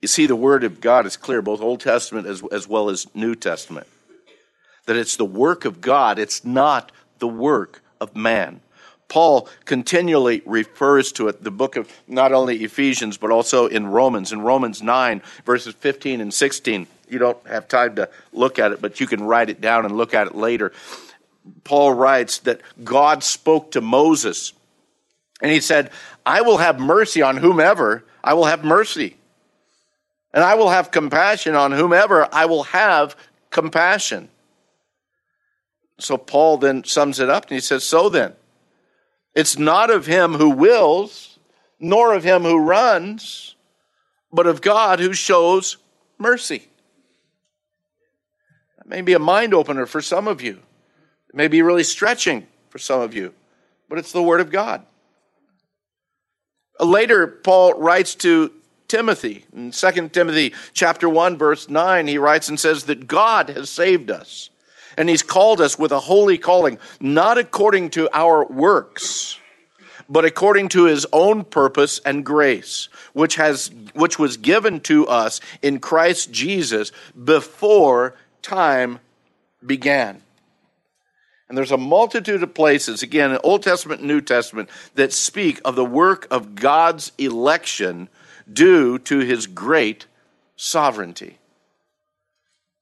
You 0.00 0.08
see, 0.08 0.26
the 0.26 0.36
Word 0.36 0.62
of 0.62 0.80
God 0.80 1.06
is 1.06 1.16
clear, 1.16 1.42
both 1.42 1.60
Old 1.60 1.80
Testament 1.80 2.26
as, 2.26 2.42
as 2.52 2.68
well 2.68 2.90
as 2.90 3.12
New 3.14 3.34
Testament, 3.34 3.86
that 4.84 4.96
it's 4.96 5.16
the 5.16 5.24
work 5.24 5.64
of 5.64 5.80
God, 5.80 6.18
it's 6.18 6.44
not 6.44 6.92
the 7.18 7.26
work 7.26 7.82
of 8.00 8.14
man. 8.14 8.60
Paul 9.08 9.48
continually 9.64 10.42
refers 10.44 11.12
to 11.12 11.28
it, 11.28 11.42
the 11.42 11.50
book 11.50 11.76
of 11.76 11.90
not 12.06 12.32
only 12.32 12.64
Ephesians, 12.64 13.16
but 13.16 13.30
also 13.30 13.66
in 13.66 13.86
Romans. 13.86 14.32
In 14.32 14.42
Romans 14.42 14.82
9, 14.82 15.22
verses 15.44 15.74
15 15.74 16.20
and 16.20 16.34
16, 16.34 16.86
you 17.08 17.18
don't 17.18 17.44
have 17.46 17.68
time 17.68 17.96
to 17.96 18.08
look 18.32 18.58
at 18.58 18.72
it, 18.72 18.80
but 18.80 19.00
you 19.00 19.06
can 19.06 19.22
write 19.22 19.50
it 19.50 19.60
down 19.60 19.84
and 19.84 19.96
look 19.96 20.14
at 20.14 20.26
it 20.26 20.34
later. 20.34 20.72
Paul 21.64 21.94
writes 21.94 22.38
that 22.40 22.60
God 22.82 23.22
spoke 23.22 23.72
to 23.72 23.80
Moses, 23.80 24.52
and 25.40 25.50
he 25.50 25.60
said, 25.60 25.90
I 26.24 26.42
will 26.42 26.58
have 26.58 26.80
mercy 26.80 27.22
on 27.22 27.36
whomever 27.36 28.04
I 28.26 28.34
will 28.34 28.46
have 28.46 28.64
mercy. 28.64 29.16
And 30.34 30.42
I 30.42 30.56
will 30.56 30.68
have 30.68 30.90
compassion 30.90 31.54
on 31.54 31.70
whomever 31.70 32.28
I 32.34 32.46
will 32.46 32.64
have 32.64 33.16
compassion. 33.50 34.28
So 35.98 36.18
Paul 36.18 36.58
then 36.58 36.84
sums 36.84 37.20
it 37.20 37.30
up 37.30 37.44
and 37.44 37.52
he 37.52 37.60
says, 37.60 37.84
So 37.84 38.08
then, 38.08 38.34
it's 39.34 39.56
not 39.56 39.90
of 39.90 40.06
him 40.06 40.34
who 40.34 40.50
wills, 40.50 41.38
nor 41.78 42.14
of 42.14 42.24
him 42.24 42.42
who 42.42 42.58
runs, 42.58 43.54
but 44.32 44.46
of 44.46 44.60
God 44.60 44.98
who 44.98 45.12
shows 45.12 45.76
mercy. 46.18 46.68
That 48.86 48.94
may 48.94 49.02
be 49.02 49.14
a 49.14 49.18
mind 49.18 49.52
opener 49.52 49.84
for 49.84 50.00
some 50.00 50.28
of 50.28 50.40
you. 50.40 50.60
It 51.28 51.34
may 51.34 51.48
be 51.48 51.60
really 51.60 51.82
stretching 51.82 52.46
for 52.70 52.78
some 52.78 53.00
of 53.00 53.14
you, 53.14 53.34
but 53.88 53.98
it's 53.98 54.12
the 54.12 54.22
Word 54.22 54.40
of 54.40 54.52
God. 54.52 54.86
Uh, 56.78 56.84
later, 56.84 57.26
Paul 57.26 57.74
writes 57.74 58.14
to 58.16 58.52
Timothy. 58.86 59.44
In 59.52 59.72
2 59.72 60.08
Timothy 60.10 60.54
chapter 60.72 61.08
1 61.08 61.36
verse 61.36 61.68
9, 61.68 62.06
he 62.06 62.18
writes 62.18 62.48
and 62.48 62.60
says 62.60 62.84
that 62.84 63.08
God 63.08 63.48
has 63.48 63.68
saved 63.70 64.08
us 64.08 64.50
and 64.96 65.08
he's 65.08 65.24
called 65.24 65.60
us 65.60 65.76
with 65.78 65.90
a 65.90 66.00
holy 66.00 66.38
calling, 66.38 66.78
not 67.00 67.38
according 67.38 67.90
to 67.90 68.08
our 68.12 68.46
works, 68.46 69.38
but 70.08 70.24
according 70.24 70.68
to 70.70 70.84
his 70.84 71.06
own 71.12 71.44
purpose 71.44 72.00
and 72.04 72.24
grace, 72.24 72.88
which 73.12 73.34
has 73.34 73.70
which 73.94 74.18
was 74.18 74.36
given 74.36 74.78
to 74.80 75.08
us 75.08 75.40
in 75.60 75.80
Christ 75.80 76.30
Jesus 76.30 76.92
before 77.24 78.14
time 78.46 79.00
began. 79.64 80.22
And 81.48 81.56
there's 81.56 81.72
a 81.72 81.76
multitude 81.76 82.42
of 82.42 82.54
places, 82.54 83.02
again, 83.02 83.38
Old 83.42 83.62
Testament 83.62 84.00
and 84.00 84.08
New 84.08 84.20
Testament, 84.20 84.68
that 84.94 85.12
speak 85.12 85.60
of 85.64 85.76
the 85.76 85.84
work 85.84 86.26
of 86.30 86.54
God's 86.54 87.12
election 87.18 88.08
due 88.52 88.98
to 89.00 89.18
his 89.20 89.46
great 89.46 90.06
sovereignty. 90.56 91.38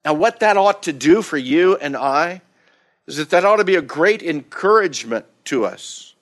Now, 0.04 0.14
what 0.14 0.40
that 0.40 0.56
ought 0.56 0.82
to 0.84 0.92
do 0.92 1.22
for 1.22 1.36
you 1.36 1.76
and 1.76 1.96
I 1.96 2.42
is 3.06 3.16
that 3.16 3.30
that 3.30 3.44
ought 3.44 3.56
to 3.56 3.64
be 3.64 3.76
a 3.76 3.82
great 3.82 4.22
encouragement 4.22 5.26
to 5.46 5.64
us. 5.64 6.13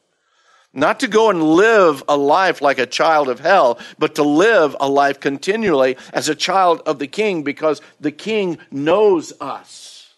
Not 0.75 1.01
to 1.01 1.09
go 1.09 1.29
and 1.29 1.43
live 1.43 2.03
a 2.09 2.17
life 2.17 2.63
like 2.63 2.79
a 2.79 2.87
child 2.87 3.29
of 3.29 3.41
hell, 3.41 3.79
but 3.99 4.15
to 4.15 4.23
live 4.23 4.75
a 4.81 4.89
life 4.89 5.21
continually 5.21 5.97
as 6.13 6.29
a 6.29 6.35
child 6.35 6.81
of 6.87 6.99
the 6.99 7.07
king 7.07 7.43
because 7.43 7.83
the 8.01 8.13
king 8.13 8.59
knows 8.71 9.35
us. 9.41 10.15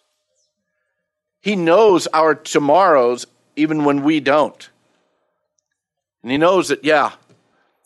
He 1.40 1.56
knows 1.56 2.06
our 2.08 2.34
tomorrows 2.34 3.26
even 3.56 3.84
when 3.84 4.04
we 4.04 4.20
don't. 4.20 4.70
And 6.22 6.30
he 6.30 6.38
knows 6.38 6.68
that, 6.68 6.84
yeah, 6.84 7.12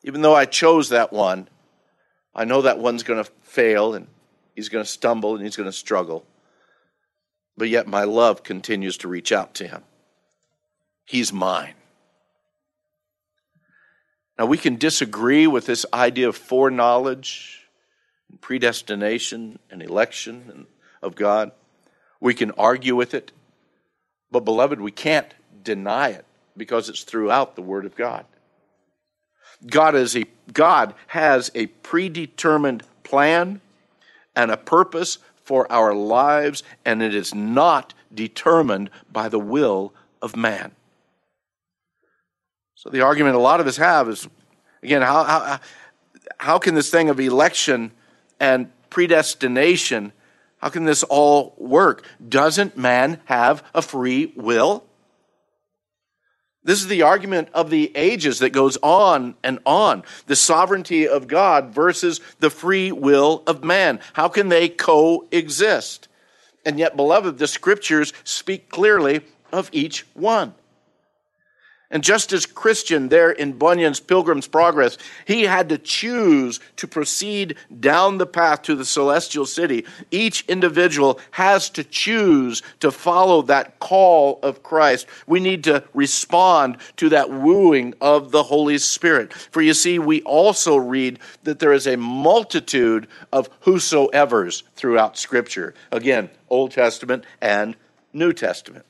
even 0.05 0.21
though 0.21 0.35
I 0.35 0.45
chose 0.45 0.91
that 0.91 1.13
one, 1.13 1.49
I 2.35 2.45
know 2.45 2.63
that 2.63 2.79
one's 2.79 3.03
going 3.03 3.23
to 3.23 3.31
fail 3.43 3.95
and 3.95 4.07
he's 4.55 4.69
going 4.69 4.85
to 4.85 4.91
stumble 4.91 5.35
and 5.35 5.43
he's 5.43 5.57
going 5.57 5.69
to 5.69 5.73
struggle. 5.73 6.25
But 7.57 7.69
yet 7.69 7.89
my 7.89 8.05
love 8.05 8.45
continues 8.45 8.99
to 8.99 9.09
reach 9.09 9.33
out 9.33 9.55
to 9.55 9.67
him. 9.67 9.83
He's 11.05 11.33
mine. 11.33 11.75
Now, 14.39 14.47
we 14.47 14.59
can 14.59 14.77
disagree 14.77 15.47
with 15.47 15.67
this 15.67 15.85
idea 15.93 16.29
of 16.29 16.37
foreknowledge, 16.37 17.69
and 18.31 18.41
predestination, 18.41 19.59
and 19.71 19.83
election 19.83 20.67
of 21.03 21.17
God. 21.17 21.51
We 22.21 22.35
can 22.35 22.53
argue 22.53 22.95
with 22.95 23.15
it. 23.15 23.33
But, 24.31 24.45
beloved, 24.45 24.81
we 24.81 24.93
can't 24.93 25.35
deny 25.63 26.11
it 26.11 26.25
because 26.57 26.89
it's 26.89 27.03
throughout 27.03 27.57
the 27.57 27.63
Word 27.63 27.85
of 27.85 27.97
God. 27.97 28.27
God, 29.67 29.97
is 29.97 30.17
a, 30.17 30.25
God 30.53 30.95
has 31.09 31.51
a 31.55 31.67
predetermined 31.67 32.85
plan 33.03 33.61
and 34.37 34.51
a 34.51 34.57
purpose 34.57 35.19
for 35.43 35.71
our 35.73 35.95
lives, 35.95 36.63
and 36.85 37.03
it 37.03 37.15
is 37.15 37.35
not 37.35 37.95
determined 38.15 38.91
by 39.11 39.29
the 39.29 39.39
will 39.39 39.93
of 40.23 40.37
man. 40.37 40.73
So, 42.79 42.91
the 42.91 43.01
argument 43.01 43.35
a 43.35 43.41
lot 43.41 43.59
of 43.59 43.67
us 43.67 43.77
have 43.79 44.09
is 44.09 44.29
again, 44.85 45.03
how, 45.03 45.25
how, 45.25 45.61
how 46.39 46.59
can 46.61 46.77
this 46.77 46.93
thing 46.93 47.11
of 47.11 47.19
election 47.19 47.91
and 48.39 48.71
predestination, 48.89 50.13
how 50.59 50.69
can 50.69 50.85
this 50.85 51.03
all 51.03 51.57
work? 51.59 52.07
Doesn't 52.29 52.77
man 52.77 53.21
have 53.25 53.65
a 53.75 53.83
free 53.83 54.33
will? 54.37 54.85
This 56.63 56.81
is 56.81 56.87
the 56.87 57.03
argument 57.03 57.49
of 57.53 57.69
the 57.69 57.91
ages 57.97 58.39
that 58.39 58.51
goes 58.51 58.77
on 58.77 59.35
and 59.43 59.59
on. 59.67 60.05
The 60.29 60.37
sovereignty 60.37 61.09
of 61.09 61.27
God 61.27 61.75
versus 61.75 62.21
the 62.39 62.49
free 62.49 62.93
will 62.93 63.43
of 63.49 63.65
man. 63.65 63.99
How 64.13 64.29
can 64.29 64.51
they 64.51 64.69
coexist? 64.69 66.07
And 66.65 66.79
yet, 66.79 66.95
beloved, 66.95 67.39
the 67.39 67.49
scriptures 67.49 68.13
speak 68.23 68.69
clearly 68.69 69.23
of 69.51 69.69
each 69.73 70.07
one. 70.15 70.55
And 71.91 72.05
just 72.05 72.35
as 72.35 72.45
Christian 72.45 73.09
there 73.09 73.31
in 73.31 73.53
Bunyan's 73.53 74.01
Pilgrim's 74.01 74.47
Progress, 74.47 74.99
he 75.25 75.45
had 75.45 75.71
to 75.71 75.79
choose 75.79 76.61
to 76.77 76.87
proceed 76.87 77.57
down 77.81 78.19
the 78.19 78.27
path 78.27 78.63
to 78.63 78.75
the 78.75 78.85
celestial 78.85 79.47
city. 79.47 79.87
Each 80.11 80.45
individual 80.49 81.19
has 81.31 81.71
to 81.71 81.85
choose 81.85 82.63
to 82.81 82.91
follow 82.91 83.41
that 83.43 83.79
call 83.79 84.39
of 84.43 84.63
Christ. 84.63 85.07
We 85.27 85.41
need 85.41 85.65
to 85.65 85.83
respond 85.95 86.77
to 86.97 87.09
that 87.09 87.31
wooing 87.31 87.95
of 88.03 88.33
the 88.33 88.43
Holy 88.43 88.77
Spirit. 88.77 89.33
For 89.33 89.63
you 89.63 89.73
see, 89.73 89.99
we 89.99 90.21
also 90.23 90.77
read 90.77 91.19
that 91.45 91.59
there 91.59 91.73
is 91.73 91.87
a 91.87 91.97
multitude 91.97 93.09
of 93.33 93.49
whosoever's 93.61 94.63
throughout 94.77 95.17
Scripture. 95.17 95.73
Again, 95.91 96.29
Old 96.51 96.73
Testament 96.73 97.25
and 97.41 97.77
New 98.13 98.35
Testament. 98.35 98.85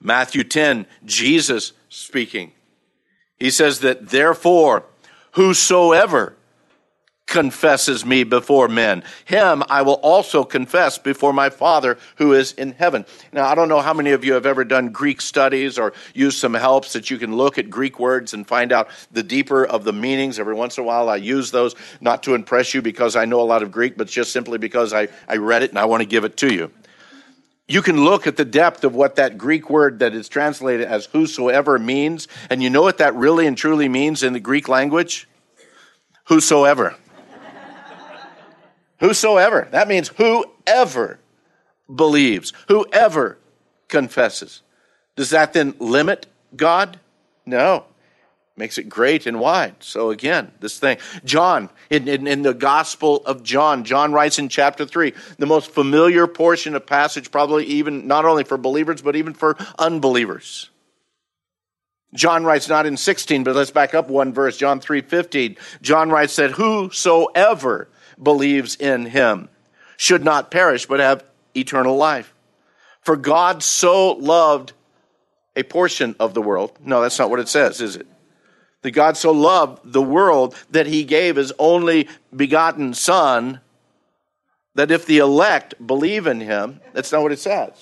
Matthew 0.00 0.44
10, 0.44 0.86
Jesus 1.04 1.72
speaking. 1.88 2.52
He 3.36 3.50
says 3.50 3.80
that 3.80 4.08
therefore, 4.08 4.84
whosoever 5.32 6.34
confesses 7.26 8.06
me 8.06 8.24
before 8.24 8.68
men, 8.68 9.02
him 9.26 9.62
I 9.68 9.82
will 9.82 9.94
also 9.94 10.44
confess 10.44 10.96
before 10.96 11.32
my 11.32 11.50
Father 11.50 11.98
who 12.16 12.32
is 12.32 12.52
in 12.52 12.72
heaven. 12.72 13.04
Now, 13.32 13.46
I 13.46 13.54
don't 13.54 13.68
know 13.68 13.82
how 13.82 13.92
many 13.92 14.12
of 14.12 14.24
you 14.24 14.32
have 14.32 14.46
ever 14.46 14.64
done 14.64 14.88
Greek 14.88 15.20
studies 15.20 15.78
or 15.78 15.92
used 16.14 16.38
some 16.38 16.54
helps 16.54 16.94
that 16.94 17.10
you 17.10 17.18
can 17.18 17.36
look 17.36 17.58
at 17.58 17.68
Greek 17.68 18.00
words 18.00 18.32
and 18.32 18.46
find 18.46 18.72
out 18.72 18.88
the 19.12 19.22
deeper 19.22 19.64
of 19.64 19.84
the 19.84 19.92
meanings. 19.92 20.38
Every 20.38 20.54
once 20.54 20.78
in 20.78 20.84
a 20.84 20.86
while, 20.86 21.10
I 21.10 21.16
use 21.16 21.50
those 21.50 21.74
not 22.00 22.22
to 22.22 22.34
impress 22.34 22.72
you 22.72 22.80
because 22.80 23.14
I 23.14 23.26
know 23.26 23.40
a 23.40 23.42
lot 23.42 23.62
of 23.62 23.70
Greek, 23.70 23.96
but 23.98 24.08
just 24.08 24.32
simply 24.32 24.56
because 24.56 24.94
I, 24.94 25.08
I 25.28 25.36
read 25.36 25.62
it 25.62 25.70
and 25.70 25.78
I 25.78 25.84
want 25.84 26.00
to 26.00 26.08
give 26.08 26.24
it 26.24 26.36
to 26.38 26.52
you 26.52 26.72
you 27.68 27.82
can 27.82 28.02
look 28.04 28.26
at 28.26 28.36
the 28.36 28.44
depth 28.44 28.82
of 28.82 28.94
what 28.94 29.16
that 29.16 29.36
Greek 29.36 29.68
word 29.68 29.98
that 29.98 30.14
is 30.14 30.28
translated 30.28 30.88
as 30.88 31.06
whosoever 31.06 31.78
means, 31.78 32.26
and 32.48 32.62
you 32.62 32.70
know 32.70 32.82
what 32.82 32.98
that 32.98 33.14
really 33.14 33.46
and 33.46 33.56
truly 33.56 33.88
means 33.88 34.22
in 34.22 34.32
the 34.32 34.40
Greek 34.40 34.68
language? 34.68 35.28
Whosoever. 36.24 36.96
whosoever. 39.00 39.68
That 39.70 39.86
means 39.86 40.08
whoever 40.08 41.18
believes, 41.94 42.52
whoever 42.68 43.38
confesses. 43.88 44.62
Does 45.14 45.30
that 45.30 45.52
then 45.52 45.74
limit 45.78 46.26
God? 46.56 46.98
No 47.44 47.84
makes 48.58 48.78
it 48.78 48.88
great 48.88 49.26
and 49.26 49.38
wide. 49.38 49.76
So 49.80 50.10
again, 50.10 50.52
this 50.60 50.78
thing. 50.78 50.98
John, 51.24 51.70
in, 51.88 52.08
in, 52.08 52.26
in, 52.26 52.42
the 52.42 52.54
Gospel 52.54 53.22
of 53.24 53.42
John, 53.42 53.84
John 53.84 54.12
writes 54.12 54.38
in 54.38 54.48
chapter 54.48 54.84
3, 54.84 55.14
the 55.38 55.46
most 55.46 55.70
familiar 55.70 56.26
portion 56.26 56.74
of 56.74 56.86
passage, 56.86 57.30
probably 57.30 57.64
even 57.66 58.06
not 58.06 58.24
only 58.24 58.44
for 58.44 58.58
believers, 58.58 59.00
but 59.00 59.16
even 59.16 59.34
for 59.34 59.56
unbelievers. 59.78 60.70
John 62.14 62.44
writes 62.44 62.68
not 62.68 62.86
in 62.86 62.96
16, 62.96 63.44
but 63.44 63.54
let's 63.54 63.70
back 63.70 63.94
up 63.94 64.08
one 64.08 64.32
verse, 64.32 64.56
John 64.56 64.80
3 64.80 65.02
15. 65.02 65.56
John 65.82 66.10
writes 66.10 66.36
that 66.36 66.52
whosoever 66.52 67.88
believes 68.20 68.76
in 68.76 69.06
him 69.06 69.48
should 69.96 70.24
not 70.24 70.50
perish, 70.50 70.86
but 70.86 71.00
have 71.00 71.24
eternal 71.54 71.96
life. 71.96 72.34
For 73.02 73.16
God 73.16 73.62
so 73.62 74.12
loved 74.12 74.72
a 75.54 75.62
portion 75.64 76.14
of 76.18 76.34
the 76.34 76.42
world. 76.42 76.72
No, 76.82 77.02
that's 77.02 77.18
not 77.18 77.30
what 77.30 77.40
it 77.40 77.48
says, 77.48 77.80
is 77.80 77.96
it? 77.96 78.06
That 78.82 78.92
God 78.92 79.16
so 79.16 79.32
loved 79.32 79.92
the 79.92 80.02
world 80.02 80.54
that 80.70 80.86
he 80.86 81.04
gave 81.04 81.36
his 81.36 81.52
only 81.58 82.08
begotten 82.34 82.94
Son, 82.94 83.60
that 84.74 84.90
if 84.90 85.04
the 85.04 85.18
elect 85.18 85.74
believe 85.84 86.26
in 86.26 86.40
him, 86.40 86.80
that's 86.92 87.10
not 87.10 87.22
what 87.22 87.32
it 87.32 87.40
says. 87.40 87.72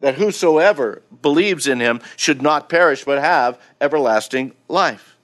That 0.00 0.14
whosoever 0.14 1.02
believes 1.22 1.66
in 1.66 1.80
him 1.80 2.00
should 2.16 2.40
not 2.40 2.68
perish 2.68 3.04
but 3.04 3.18
have 3.18 3.60
everlasting 3.80 4.52
life 4.68 5.15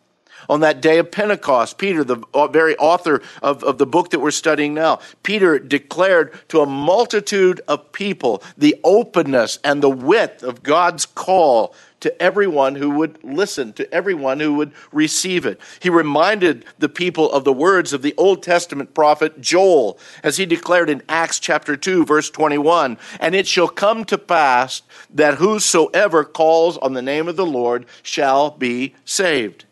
on 0.53 0.61
that 0.61 0.83
day 0.83 0.99
of 0.99 1.11
Pentecost. 1.11 1.79
Peter, 1.79 2.05
the 2.05 2.23
uh, 2.35 2.47
very 2.47 2.77
author 2.77 3.23
of, 3.43 3.65
of 3.65 3.79
the 3.79 3.87
book 3.87 4.11
that 4.11 4.21
we're 4.21 4.31
studying 4.31 4.75
now, 4.75 5.01
Peter 5.23 5.59
declared 5.59 6.39
to 6.49 6.61
a 6.61 6.67
multitude 6.67 7.63
of 7.67 7.91
people 7.93 8.43
the 8.59 8.79
openness 8.85 9.59
and 9.65 9.83
the 9.83 9.89
width 9.89 10.43
of 10.43 10.63
God's 10.63 11.07
call 11.07 11.75
to 12.01 12.23
everyone 12.23 12.75
who 12.75 12.91
would 12.91 13.23
listen, 13.25 13.73
to 13.73 13.95
everyone 13.95 14.41
who 14.41 14.53
would 14.55 14.73
receive 14.93 15.47
it. 15.47 15.59
He 15.81 15.89
reminded 15.89 16.67
the 16.79 16.89
people 16.91 17.33
of 17.33 17.45
the 17.45 17.53
words 17.53 17.95
of 17.95 18.03
the 18.03 18.15
Old 18.19 18.43
Testament 18.43 18.93
prophet 18.93 19.41
Joel, 19.41 19.99
as 20.23 20.37
he 20.37 20.45
declared 20.45 20.91
in 20.91 21.03
Acts 21.09 21.39
chapter 21.39 21.79
2, 21.79 22.05
verse 22.05 22.29
21 22.29 22.99
And 23.21 23.35
it 23.35 23.47
shall 23.47 23.69
come 23.69 24.05
to 24.05 24.19
pass 24.19 24.83
that 25.15 25.37
whosoever 25.37 26.25
calls 26.25 26.77
on 26.77 26.93
the 26.93 27.01
name 27.01 27.27
of 27.27 27.37
the 27.37 27.47
Lord 27.47 27.87
shall 28.03 28.51
be 28.51 28.95
saved. 29.07 29.65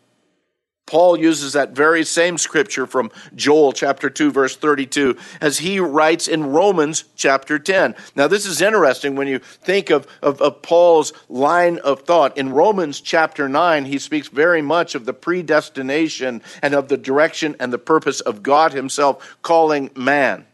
Paul 0.91 1.17
uses 1.17 1.53
that 1.53 1.71
very 1.71 2.03
same 2.03 2.37
scripture 2.37 2.85
from 2.85 3.11
Joel 3.33 3.71
chapter 3.71 4.09
2 4.09 4.29
verse 4.29 4.57
32 4.57 5.15
as 5.39 5.59
he 5.59 5.79
writes 5.79 6.27
in 6.27 6.47
Romans 6.47 7.05
chapter 7.15 7.57
10. 7.57 7.95
Now 8.13 8.27
this 8.27 8.45
is 8.45 8.59
interesting 8.59 9.15
when 9.15 9.29
you 9.29 9.39
think 9.39 9.89
of, 9.89 10.05
of, 10.21 10.41
of, 10.41 10.61
Paul's 10.61 11.13
line 11.29 11.77
of 11.77 12.01
thought. 12.01 12.37
In 12.37 12.51
Romans 12.51 12.99
chapter 12.99 13.47
9, 13.47 13.85
he 13.85 13.97
speaks 13.99 14.27
very 14.27 14.61
much 14.61 14.93
of 14.93 15.05
the 15.05 15.13
predestination 15.13 16.41
and 16.61 16.73
of 16.73 16.89
the 16.89 16.97
direction 16.97 17.55
and 17.57 17.71
the 17.71 17.77
purpose 17.77 18.19
of 18.19 18.43
God 18.43 18.73
himself 18.73 19.37
calling 19.41 19.91
man. 19.95 20.45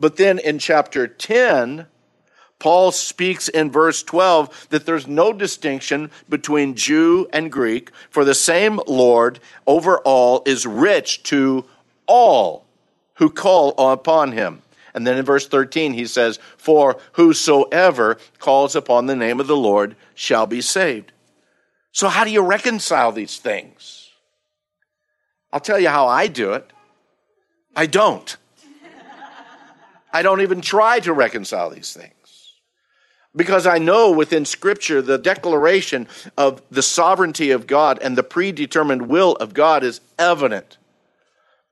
But 0.00 0.16
then 0.16 0.40
in 0.40 0.58
chapter 0.58 1.06
10, 1.06 1.86
Paul 2.60 2.92
speaks 2.92 3.48
in 3.48 3.72
verse 3.72 4.04
12 4.04 4.68
that 4.70 4.86
there's 4.86 5.08
no 5.08 5.32
distinction 5.32 6.10
between 6.28 6.76
Jew 6.76 7.28
and 7.32 7.50
Greek, 7.50 7.90
for 8.10 8.24
the 8.24 8.34
same 8.34 8.78
Lord 8.86 9.40
over 9.66 9.98
all 9.98 10.42
is 10.46 10.66
rich 10.66 11.24
to 11.24 11.64
all 12.06 12.66
who 13.14 13.30
call 13.30 13.74
upon 13.92 14.32
him. 14.32 14.62
And 14.94 15.06
then 15.06 15.18
in 15.18 15.24
verse 15.24 15.48
13, 15.48 15.94
he 15.94 16.06
says, 16.06 16.38
For 16.56 16.98
whosoever 17.12 18.18
calls 18.38 18.76
upon 18.76 19.06
the 19.06 19.16
name 19.16 19.40
of 19.40 19.46
the 19.46 19.56
Lord 19.56 19.96
shall 20.14 20.46
be 20.46 20.60
saved. 20.60 21.12
So, 21.92 22.08
how 22.08 22.24
do 22.24 22.30
you 22.30 22.42
reconcile 22.42 23.10
these 23.10 23.38
things? 23.38 24.10
I'll 25.52 25.60
tell 25.60 25.78
you 25.78 25.88
how 25.88 26.06
I 26.06 26.26
do 26.26 26.52
it. 26.52 26.70
I 27.74 27.86
don't. 27.86 28.36
I 30.12 30.22
don't 30.22 30.40
even 30.40 30.60
try 30.60 31.00
to 31.00 31.12
reconcile 31.12 31.70
these 31.70 31.92
things. 31.92 32.19
Because 33.34 33.66
I 33.66 33.78
know 33.78 34.10
within 34.10 34.44
Scripture 34.44 35.00
the 35.00 35.18
declaration 35.18 36.08
of 36.36 36.62
the 36.70 36.82
sovereignty 36.82 37.50
of 37.52 37.66
God 37.66 37.98
and 38.02 38.16
the 38.18 38.24
predetermined 38.24 39.08
will 39.08 39.32
of 39.36 39.54
God 39.54 39.84
is 39.84 40.00
evident. 40.18 40.78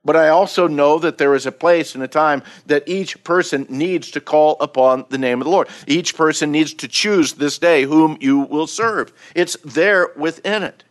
But 0.05 0.17
I 0.17 0.29
also 0.29 0.69
know 0.69 0.99
that 1.01 1.19
there 1.19 1.35
is 1.35 1.45
a 1.45 1.53
place 1.53 1.95
and 1.95 2.05
a 2.05 2.09
time 2.09 2.43
that 2.67 2.89
each 2.89 3.23
person 3.25 3.67
needs 3.69 4.11
to 4.13 4.21
call 4.21 4.57
upon 4.61 5.05
the 5.09 5.19
name 5.19 5.41
of 5.41 5.45
the 5.45 5.51
Lord. 5.51 5.69
Each 5.87 6.17
person 6.17 6.53
needs 6.53 6.73
to 6.75 6.89
choose 6.89 7.35
this 7.35 7.59
day 7.59 7.83
whom 7.83 8.17
you 8.21 8.39
will 8.39 8.69
serve. 8.69 9.13
It's 9.35 9.57
there 9.65 10.11
within 10.17 10.63
it. 10.63 10.85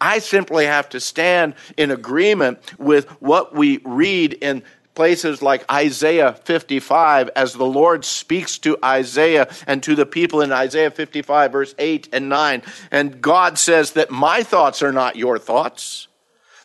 I 0.00 0.18
simply 0.18 0.66
have 0.66 0.88
to 0.90 1.00
stand 1.00 1.54
in 1.76 1.90
agreement 1.90 2.58
with 2.78 3.08
what 3.22 3.54
we 3.54 3.78
read 3.84 4.34
in 4.34 4.64
places 4.94 5.42
like 5.42 5.70
Isaiah 5.70 6.34
55 6.44 7.30
as 7.34 7.54
the 7.54 7.64
Lord 7.66 8.04
speaks 8.04 8.58
to 8.58 8.76
Isaiah 8.84 9.48
and 9.66 9.82
to 9.82 9.94
the 9.94 10.06
people 10.06 10.40
in 10.40 10.52
Isaiah 10.52 10.90
55, 10.90 11.52
verse 11.52 11.74
8 11.78 12.08
and 12.12 12.28
9. 12.28 12.62
And 12.90 13.22
God 13.22 13.58
says 13.58 13.92
that 13.92 14.10
my 14.10 14.42
thoughts 14.42 14.82
are 14.82 14.92
not 14.92 15.16
your 15.16 15.38
thoughts, 15.38 16.08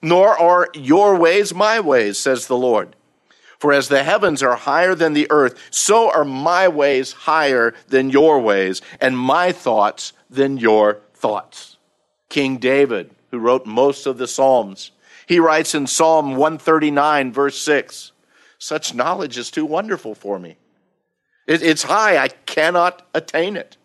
nor 0.02 0.38
are 0.38 0.68
your 0.74 1.16
ways 1.16 1.54
my 1.54 1.80
ways, 1.80 2.18
says 2.18 2.48
the 2.48 2.58
Lord. 2.58 2.96
For 3.60 3.74
as 3.74 3.88
the 3.88 4.04
heavens 4.04 4.44
are 4.44 4.56
higher 4.56 4.94
than 4.94 5.14
the 5.14 5.28
earth, 5.32 5.58
so 5.72 6.12
are 6.12 6.26
my 6.26 6.68
ways 6.68 7.12
higher 7.14 7.74
than 7.88 8.12
your 8.12 8.40
ways, 8.40 8.82
and 9.02 9.18
my 9.18 9.52
thoughts 9.52 10.14
than 10.30 10.58
your 10.58 11.00
thoughts. 11.16 11.78
King 12.30 12.58
David, 12.58 13.12
who 13.32 13.40
wrote 13.40 13.66
most 13.66 14.06
of 14.06 14.18
the 14.18 14.28
Psalms, 14.28 14.92
he 15.26 15.40
writes 15.40 15.74
in 15.74 15.88
Psalm 15.88 16.36
139, 16.36 17.34
verse 17.34 17.58
6 17.60 18.12
such 18.58 18.94
knowledge 18.94 19.38
is 19.38 19.52
too 19.52 19.66
wonderful 19.66 20.16
for 20.16 20.40
me. 20.40 20.58
It, 21.48 21.62
it's 21.62 21.84
high, 21.84 22.18
I 22.18 22.28
cannot 22.28 23.06
attain 23.14 23.56
it. 23.56 23.78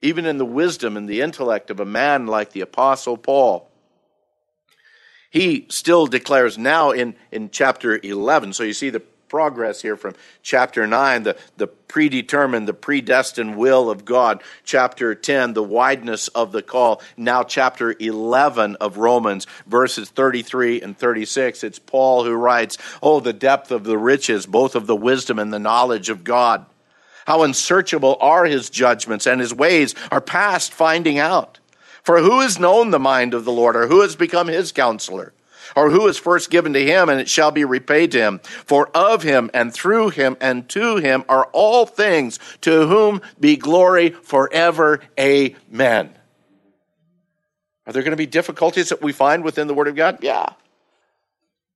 Even 0.00 0.26
in 0.26 0.38
the 0.38 0.44
wisdom 0.44 0.96
and 0.96 1.08
the 1.08 1.20
intellect 1.20 1.70
of 1.70 1.80
a 1.80 1.84
man 1.84 2.26
like 2.26 2.52
the 2.52 2.60
Apostle 2.60 3.16
Paul, 3.16 3.70
he 5.30 5.66
still 5.70 6.06
declares 6.06 6.58
now 6.58 6.90
in, 6.90 7.14
in 7.30 7.50
chapter 7.50 7.98
11. 8.02 8.52
So 8.52 8.64
you 8.64 8.74
see 8.74 8.90
the 8.90 9.02
progress 9.32 9.80
here 9.80 9.96
from 9.96 10.14
chapter 10.42 10.86
9, 10.86 11.22
the, 11.22 11.34
the 11.56 11.66
predetermined, 11.66 12.68
the 12.68 12.74
predestined 12.74 13.56
will 13.56 13.88
of 13.88 14.04
God. 14.04 14.42
Chapter 14.62 15.14
10, 15.14 15.54
the 15.54 15.62
wideness 15.62 16.28
of 16.28 16.52
the 16.52 16.60
call. 16.60 17.00
Now, 17.16 17.42
chapter 17.42 17.96
11 17.98 18.76
of 18.76 18.98
Romans, 18.98 19.46
verses 19.66 20.10
33 20.10 20.82
and 20.82 20.98
36. 20.98 21.64
It's 21.64 21.78
Paul 21.78 22.24
who 22.24 22.34
writes, 22.34 22.76
Oh, 23.02 23.20
the 23.20 23.32
depth 23.32 23.70
of 23.70 23.84
the 23.84 23.96
riches, 23.96 24.44
both 24.44 24.74
of 24.74 24.86
the 24.86 24.94
wisdom 24.94 25.38
and 25.38 25.50
the 25.50 25.58
knowledge 25.58 26.10
of 26.10 26.24
God. 26.24 26.66
How 27.26 27.42
unsearchable 27.42 28.18
are 28.20 28.44
his 28.44 28.68
judgments, 28.68 29.26
and 29.26 29.40
his 29.40 29.54
ways 29.54 29.94
are 30.10 30.20
past 30.20 30.74
finding 30.74 31.18
out. 31.18 31.58
For 32.02 32.18
who 32.18 32.40
has 32.40 32.58
known 32.58 32.90
the 32.90 32.98
mind 32.98 33.32
of 33.32 33.46
the 33.46 33.52
Lord, 33.52 33.76
or 33.76 33.86
who 33.86 34.02
has 34.02 34.14
become 34.14 34.48
his 34.48 34.72
counselor? 34.72 35.32
Or 35.76 35.90
who 35.90 36.06
is 36.06 36.18
first 36.18 36.50
given 36.50 36.72
to 36.72 36.84
him, 36.84 37.08
and 37.08 37.20
it 37.20 37.28
shall 37.28 37.50
be 37.50 37.64
repaid 37.64 38.12
to 38.12 38.18
him. 38.18 38.38
For 38.38 38.88
of 38.96 39.22
him, 39.22 39.50
and 39.54 39.72
through 39.72 40.10
him, 40.10 40.36
and 40.40 40.68
to 40.70 40.96
him 40.96 41.24
are 41.28 41.46
all 41.52 41.86
things, 41.86 42.38
to 42.62 42.86
whom 42.86 43.20
be 43.38 43.56
glory 43.56 44.10
forever. 44.10 45.00
Amen. 45.18 46.14
Are 47.86 47.92
there 47.92 48.02
going 48.02 48.12
to 48.12 48.16
be 48.16 48.26
difficulties 48.26 48.90
that 48.90 49.02
we 49.02 49.12
find 49.12 49.42
within 49.42 49.66
the 49.66 49.74
Word 49.74 49.88
of 49.88 49.96
God? 49.96 50.18
Yeah. 50.22 50.50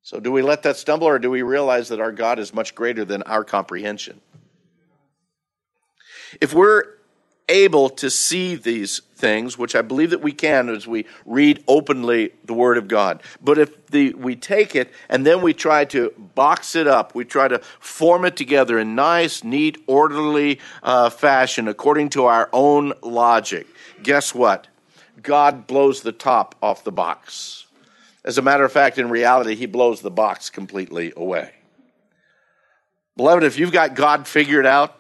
So, 0.03 0.21
do 0.21 0.31
we 0.31 0.43
let 0.43 0.63
that 0.63 0.77
stumble, 0.77 1.09
or 1.09 1.19
do 1.19 1.31
we 1.31 1.43
realize 1.43 1.89
that 1.89 2.01
our 2.01 2.13
God 2.13 2.39
is 2.39 2.55
much 2.55 2.77
greater 2.77 3.05
than 3.05 3.23
our 3.25 3.43
comprehension? 3.43 4.21
If 6.41 6.55
we're 6.55 6.96
able 7.49 7.89
to 7.89 8.11
see 8.11 8.57
these 8.57 9.01
things, 9.15 9.57
which 9.57 9.77
I 9.77 9.83
believe 9.83 10.11
that 10.11 10.21
we 10.21 10.33
can 10.33 10.69
as 10.69 10.87
we 10.87 11.07
read 11.25 11.63
openly 11.69 12.33
the 12.45 12.55
Word 12.55 12.77
of 12.77 12.89
God. 12.89 13.23
But 13.43 13.59
if 13.59 13.87
the, 13.87 14.15
we 14.15 14.35
take 14.37 14.75
it 14.75 14.93
and 15.09 15.25
then 15.25 15.43
we 15.43 15.55
try 15.55 15.85
to 15.87 16.13
box 16.35 16.75
it 16.75 16.87
up, 16.87 17.15
we 17.15 17.25
try 17.25 17.49
to 17.49 17.61
form 17.79 18.25
it 18.25 18.37
together 18.37 18.79
in 18.79 18.95
nice, 18.95 19.45
neat, 19.45 19.83
orderly 19.87 20.61
uh, 20.83 21.11
fashion 21.11 21.69
according 21.69 22.11
to 22.11 22.25
our 22.25 22.49
own 22.53 22.93
logic, 23.03 23.67
guess 24.03 24.35
what? 24.35 24.67
God 25.23 25.67
blows 25.67 26.03
the 26.03 26.13
top 26.13 26.55
off 26.63 26.85
the 26.85 26.93
box. 26.93 27.67
As 28.25 28.39
a 28.39 28.43
matter 28.43 28.65
of 28.65 28.73
fact, 28.73 28.99
in 28.99 29.09
reality, 29.09 29.55
He 29.55 29.67
blows 29.67 30.01
the 30.01 30.11
box 30.11 30.51
completely 30.51 31.13
away. 31.17 31.53
Beloved, 33.17 33.45
if 33.45 33.59
you've 33.59 33.73
got 33.73 33.95
God 33.95 34.27
figured 34.27 34.67
out, 34.67 34.96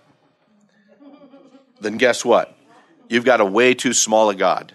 then 1.80 1.96
guess 1.96 2.24
what? 2.24 2.56
You've 3.08 3.24
got 3.24 3.40
a 3.40 3.44
way 3.44 3.74
too 3.74 3.92
small 3.92 4.30
a 4.30 4.34
God. 4.34 4.74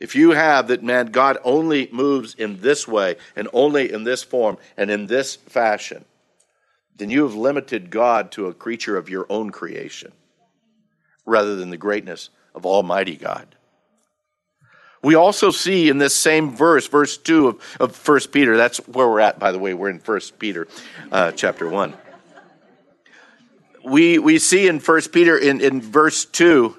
If 0.00 0.16
you 0.16 0.30
have 0.30 0.68
that, 0.68 0.82
man, 0.82 1.06
God 1.06 1.38
only 1.44 1.88
moves 1.92 2.34
in 2.34 2.60
this 2.60 2.88
way 2.88 3.16
and 3.36 3.48
only 3.52 3.92
in 3.92 4.02
this 4.02 4.24
form 4.24 4.58
and 4.76 4.90
in 4.90 5.06
this 5.06 5.36
fashion, 5.36 6.04
then 6.96 7.08
you 7.08 7.22
have 7.22 7.34
limited 7.34 7.90
God 7.90 8.32
to 8.32 8.46
a 8.46 8.54
creature 8.54 8.96
of 8.96 9.08
your 9.08 9.26
own 9.30 9.50
creation 9.50 10.12
rather 11.24 11.54
than 11.54 11.70
the 11.70 11.76
greatness 11.76 12.30
of 12.54 12.66
Almighty 12.66 13.16
God. 13.16 13.54
We 15.04 15.14
also 15.14 15.50
see 15.50 15.88
in 15.88 15.98
this 15.98 16.14
same 16.14 16.54
verse, 16.54 16.86
verse 16.88 17.16
2 17.16 17.48
of, 17.48 17.76
of 17.80 18.08
1 18.08 18.20
Peter, 18.32 18.56
that's 18.56 18.78
where 18.88 19.08
we're 19.08 19.20
at, 19.20 19.38
by 19.38 19.52
the 19.52 19.58
way, 19.58 19.74
we're 19.74 19.90
in 19.90 19.98
1 19.98 20.20
Peter 20.38 20.66
uh, 21.10 21.32
chapter 21.32 21.68
1 21.68 21.94
we, 23.84 24.18
we 24.18 24.38
see 24.38 24.66
in 24.66 24.80
First 24.80 25.12
Peter 25.12 25.36
in, 25.36 25.60
in 25.60 25.80
verse 25.80 26.24
2 26.24 26.76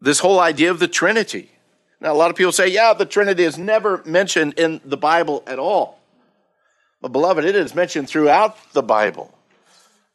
this 0.00 0.20
whole 0.20 0.40
idea 0.40 0.70
of 0.70 0.78
the 0.78 0.88
Trinity. 0.88 1.50
Now, 2.00 2.12
a 2.12 2.14
lot 2.14 2.30
of 2.30 2.36
people 2.36 2.52
say, 2.52 2.68
yeah, 2.68 2.92
the 2.94 3.06
Trinity 3.06 3.42
is 3.42 3.58
never 3.58 4.02
mentioned 4.04 4.54
in 4.54 4.80
the 4.84 4.96
Bible 4.96 5.42
at 5.46 5.58
all. 5.58 5.98
But, 7.00 7.12
beloved, 7.12 7.44
it 7.44 7.56
is 7.56 7.74
mentioned 7.74 8.08
throughout 8.08 8.56
the 8.72 8.82
Bible. 8.82 9.36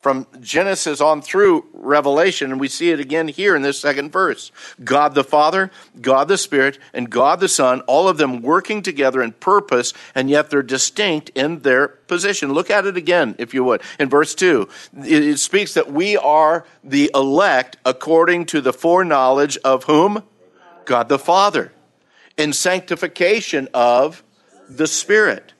From 0.04 0.28
Genesis 0.42 1.00
on 1.00 1.22
through 1.22 1.66
Revelation, 1.72 2.52
and 2.52 2.60
we 2.60 2.68
see 2.68 2.92
it 2.92 3.00
again 3.00 3.30
here 3.30 3.56
in 3.56 3.62
this 3.62 3.80
second 3.80 4.12
verse. 4.12 4.52
God 4.84 5.16
the 5.16 5.24
Father, 5.24 5.72
God 6.02 6.28
the 6.28 6.38
Spirit, 6.38 6.78
and 6.94 7.10
God 7.10 7.40
the 7.40 7.48
Son, 7.48 7.80
all 7.88 8.10
of 8.10 8.18
them 8.18 8.42
working 8.42 8.82
together 8.82 9.24
in 9.24 9.32
purpose, 9.32 9.94
and 10.14 10.30
yet 10.30 10.50
they're 10.50 10.62
distinct 10.62 11.30
in 11.36 11.60
their 11.60 11.88
position. 11.88 12.52
Look 12.52 12.70
at 12.70 12.86
it 12.86 12.98
again, 12.98 13.36
if 13.38 13.54
you 13.54 13.64
would. 13.64 13.82
In 13.98 14.10
verse 14.10 14.36
2, 14.36 14.68
it 15.04 15.40
speaks 15.40 15.74
that 15.76 15.90
we 15.90 16.18
are 16.18 16.66
the 16.84 17.10
elect 17.16 17.78
according 17.86 18.48
to 18.48 18.60
the 18.60 18.74
foreknowledge 18.74 19.56
of 19.64 19.86
whom? 19.86 20.24
God 20.84 21.08
the 21.08 21.18
Father. 21.18 21.72
In 22.36 22.52
sanctification 22.52 23.70
of 23.74 24.22
the 24.68 24.88
Spirit. 24.88 25.54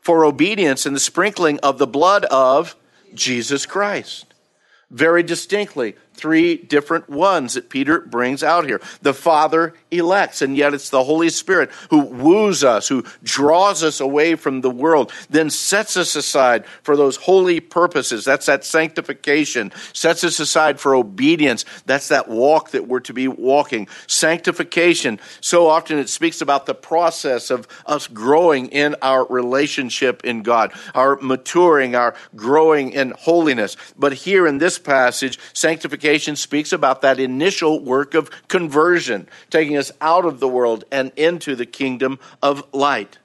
For 0.00 0.24
obedience 0.24 0.86
and 0.86 0.96
the 0.96 1.00
sprinkling 1.00 1.58
of 1.58 1.76
the 1.76 1.86
blood 1.86 2.24
of 2.24 2.76
Jesus 3.14 3.66
Christ. 3.66 4.26
Very 4.90 5.22
distinctly, 5.22 5.94
three 6.20 6.56
different 6.56 7.08
ones 7.08 7.54
that 7.54 7.70
Peter 7.70 8.00
brings 8.00 8.42
out 8.42 8.66
here. 8.66 8.80
The 9.00 9.14
Father 9.14 9.72
elects, 9.90 10.42
and 10.42 10.56
yet 10.56 10.74
it's 10.74 10.90
the 10.90 11.02
Holy 11.02 11.30
Spirit 11.30 11.70
who 11.88 12.00
woos 12.00 12.62
us, 12.62 12.88
who 12.88 13.04
draws 13.22 13.82
us 13.82 14.00
away 14.00 14.34
from 14.34 14.60
the 14.60 14.70
world, 14.70 15.12
then 15.30 15.48
sets 15.48 15.96
us 15.96 16.14
aside 16.14 16.66
for 16.82 16.96
those 16.96 17.16
holy 17.16 17.58
purposes. 17.58 18.24
That's 18.24 18.46
that 18.46 18.64
sanctification. 18.64 19.72
Sets 19.94 20.22
us 20.24 20.38
aside 20.40 20.78
for 20.78 20.94
obedience. 20.94 21.64
That's 21.86 22.08
that 22.08 22.28
walk 22.28 22.72
that 22.72 22.86
we're 22.86 23.00
to 23.00 23.14
be 23.14 23.28
walking. 23.28 23.88
Sanctification. 24.06 25.18
So 25.40 25.68
often 25.68 25.98
it 25.98 26.10
speaks 26.10 26.40
about 26.42 26.66
the 26.66 26.74
process 26.74 27.50
of 27.50 27.66
us 27.86 28.06
growing 28.06 28.66
in 28.68 28.94
our 29.00 29.24
relationship 29.26 30.24
in 30.24 30.42
God, 30.42 30.72
our 30.94 31.16
maturing, 31.16 31.94
our 31.94 32.14
growing 32.36 32.92
in 32.92 33.12
holiness. 33.12 33.76
But 33.96 34.12
here 34.12 34.46
in 34.46 34.58
this 34.58 34.78
passage, 34.78 35.38
sanctification 35.54 36.09
sanctification 36.10 36.34
speaks 36.36 36.72
about 36.72 37.02
that 37.02 37.20
initial 37.20 37.78
work 37.78 38.14
of 38.14 38.30
conversion, 38.48 39.28
taking 39.48 39.76
us 39.76 39.92
out 40.00 40.24
of 40.24 40.40
the 40.40 40.48
world 40.48 40.84
and 40.90 41.12
into 41.14 41.54
the 41.54 41.66
kingdom 41.66 42.18
of 42.42 42.64
light. 42.72 43.18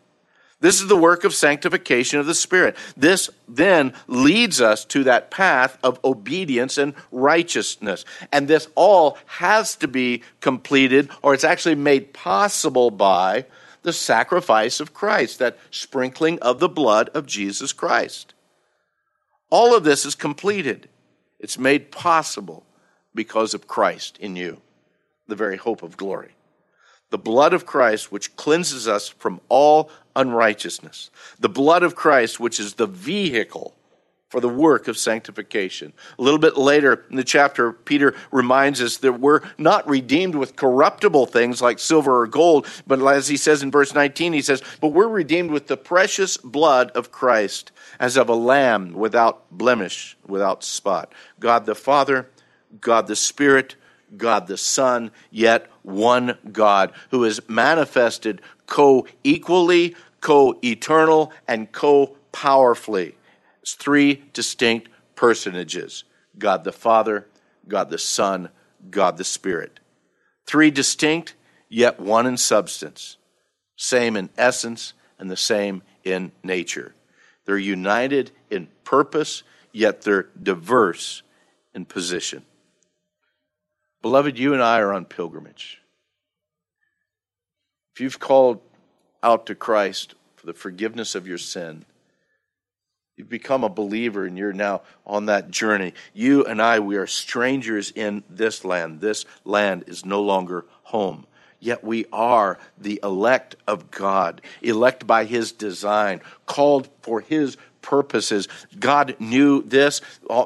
This 0.60 0.82
is 0.82 0.88
the 0.88 0.96
work 0.96 1.24
of 1.24 1.34
sanctification 1.34 2.20
of 2.20 2.28
the 2.28 2.36
Spirit. 2.36 2.78
This 2.96 3.32
then 3.48 3.94
leads 4.08 4.62
us 4.62 4.86
to 4.86 5.04
that 5.06 5.32
path 5.32 5.80
of 5.84 6.00
obedience 6.04 6.78
and 6.78 6.94
righteousness. 7.12 8.06
And 8.32 8.48
this 8.48 8.68
all 8.76 9.18
has 9.26 9.76
to 9.78 9.88
be 9.88 10.22
completed, 10.40 11.10
or 11.24 11.34
it's 11.34 11.44
actually 11.44 11.76
made 11.76 12.14
possible 12.14 12.92
by 12.92 13.46
the 13.82 13.94
sacrifice 13.94 14.80
of 14.80 14.94
Christ, 14.94 15.40
that 15.40 15.58
sprinkling 15.72 16.38
of 16.40 16.60
the 16.60 16.70
blood 16.70 17.10
of 17.16 17.26
Jesus 17.26 17.74
Christ. 17.74 18.36
All 19.50 19.76
of 19.76 19.84
this 19.84 20.06
is 20.06 20.14
completed, 20.14 20.88
it's 21.40 21.58
made 21.58 21.92
possible 21.92 22.65
because 23.16 23.54
of 23.54 23.68
Christ 23.68 24.18
in 24.20 24.36
you, 24.36 24.62
the 25.28 25.36
very 25.36 25.58
hope 25.58 25.82
of 25.82 25.98
glory. 25.98 26.32
The 27.10 27.18
blood 27.18 27.54
of 27.54 27.66
Christ, 27.66 28.12
which 28.12 28.36
cleanses 28.36 28.88
us 28.88 29.08
from 29.08 29.40
all 29.48 29.90
unrighteousness. 30.16 31.10
The 31.40 31.50
blood 31.50 31.84
of 31.84 31.96
Christ, 31.96 32.40
which 32.40 32.60
is 32.60 32.74
the 32.74 32.88
vehicle 32.88 33.74
for 34.30 34.42
the 34.42 34.50
work 34.50 34.88
of 34.88 34.98
sanctification. 34.98 35.94
A 36.18 36.22
little 36.22 36.40
bit 36.40 36.58
later 36.58 37.06
in 37.10 37.16
the 37.16 37.24
chapter, 37.24 37.72
Peter 37.72 38.16
reminds 38.32 38.82
us 38.82 38.98
that 38.98 39.14
we're 39.14 39.42
not 39.58 39.88
redeemed 39.88 40.36
with 40.36 40.56
corruptible 40.56 41.28
things 41.28 41.62
like 41.62 41.80
silver 41.80 42.22
or 42.22 42.28
gold, 42.28 42.68
but 42.86 43.02
as 43.08 43.28
he 43.28 43.38
says 43.38 43.64
in 43.64 43.72
verse 43.72 43.94
19, 43.94 44.34
he 44.34 44.42
says, 44.42 44.62
But 44.82 44.90
we're 44.90 45.08
redeemed 45.08 45.52
with 45.52 45.68
the 45.68 45.78
precious 45.78 46.38
blood 46.38 46.92
of 46.92 47.12
Christ, 47.12 47.72
as 48.00 48.18
of 48.18 48.28
a 48.28 48.36
lamb 48.36 48.94
without 48.94 49.50
blemish, 49.52 50.18
without 50.28 50.64
spot. 50.64 51.14
God 51.40 51.66
the 51.66 51.76
Father 51.76 52.28
God 52.82 53.08
the 53.08 53.16
Spirit, 53.16 53.76
God 54.18 54.48
the 54.48 54.58
Son, 54.58 55.12
yet 55.32 55.70
one 55.84 56.38
God 56.52 56.92
who 57.12 57.24
is 57.24 57.42
manifested 57.48 58.42
co 58.68 59.08
equally, 59.24 59.96
co 60.22 60.58
eternal, 60.64 61.32
and 61.48 61.72
co 61.72 62.18
powerfully. 62.32 63.16
It's 63.62 63.74
three 63.74 64.24
distinct 64.34 64.90
personages 65.16 66.04
God 66.38 66.64
the 66.64 66.72
Father, 66.72 67.28
God 67.68 67.90
the 67.90 67.98
Son, 67.98 68.50
God 68.90 69.18
the 69.18 69.24
Spirit. 69.24 69.80
Three 70.46 70.70
distinct, 70.70 71.34
yet 71.70 72.00
one 72.00 72.28
in 72.28 72.38
substance, 72.38 73.18
same 73.76 74.16
in 74.16 74.30
essence, 74.38 74.94
and 75.18 75.32
the 75.32 75.38
same 75.38 75.82
in 76.04 76.32
nature. 76.44 76.94
They're 77.46 77.58
united 77.58 78.32
in 78.50 78.68
purpose, 78.84 79.44
yet 79.72 80.02
they're 80.02 80.28
diverse 80.42 81.24
in 81.74 81.86
position. 81.86 82.44
Beloved, 84.06 84.38
you 84.38 84.54
and 84.54 84.62
I 84.62 84.82
are 84.82 84.94
on 84.94 85.06
pilgrimage. 85.06 85.82
If 87.96 88.02
you've 88.02 88.20
called 88.20 88.62
out 89.24 89.48
to 89.48 89.56
Christ 89.56 90.14
for 90.36 90.46
the 90.46 90.54
forgiveness 90.54 91.16
of 91.16 91.26
your 91.26 91.40
sin, 91.40 91.86
you've 93.18 93.30
become 93.30 93.64
a 93.64 93.68
believer 93.68 94.24
and 94.24 94.38
you're 94.38 94.54
now 94.54 94.84
on 95.08 95.26
that 95.26 95.50
journey. 95.50 95.96
You 96.14 96.46
and 96.46 96.62
I, 96.62 96.82
we 96.82 96.98
are 96.98 97.08
strangers 97.08 97.90
in 97.90 98.24
this 98.30 98.64
land. 98.64 99.02
This 99.02 99.26
land 99.44 99.86
is 99.88 100.06
no 100.06 100.22
longer 100.22 100.68
home. 100.84 101.26
Yet 101.60 101.84
we 101.84 102.06
are 102.14 102.60
the 102.78 103.00
elect 103.02 103.56
of 103.66 103.90
God, 103.90 104.44
elect 104.62 105.08
by 105.08 105.26
His 105.26 105.52
design, 105.52 106.22
called 106.46 106.90
for 107.02 107.22
His 107.22 107.58
purposes. 107.86 108.48
God 108.78 109.16
knew 109.20 109.62
this 109.62 110.02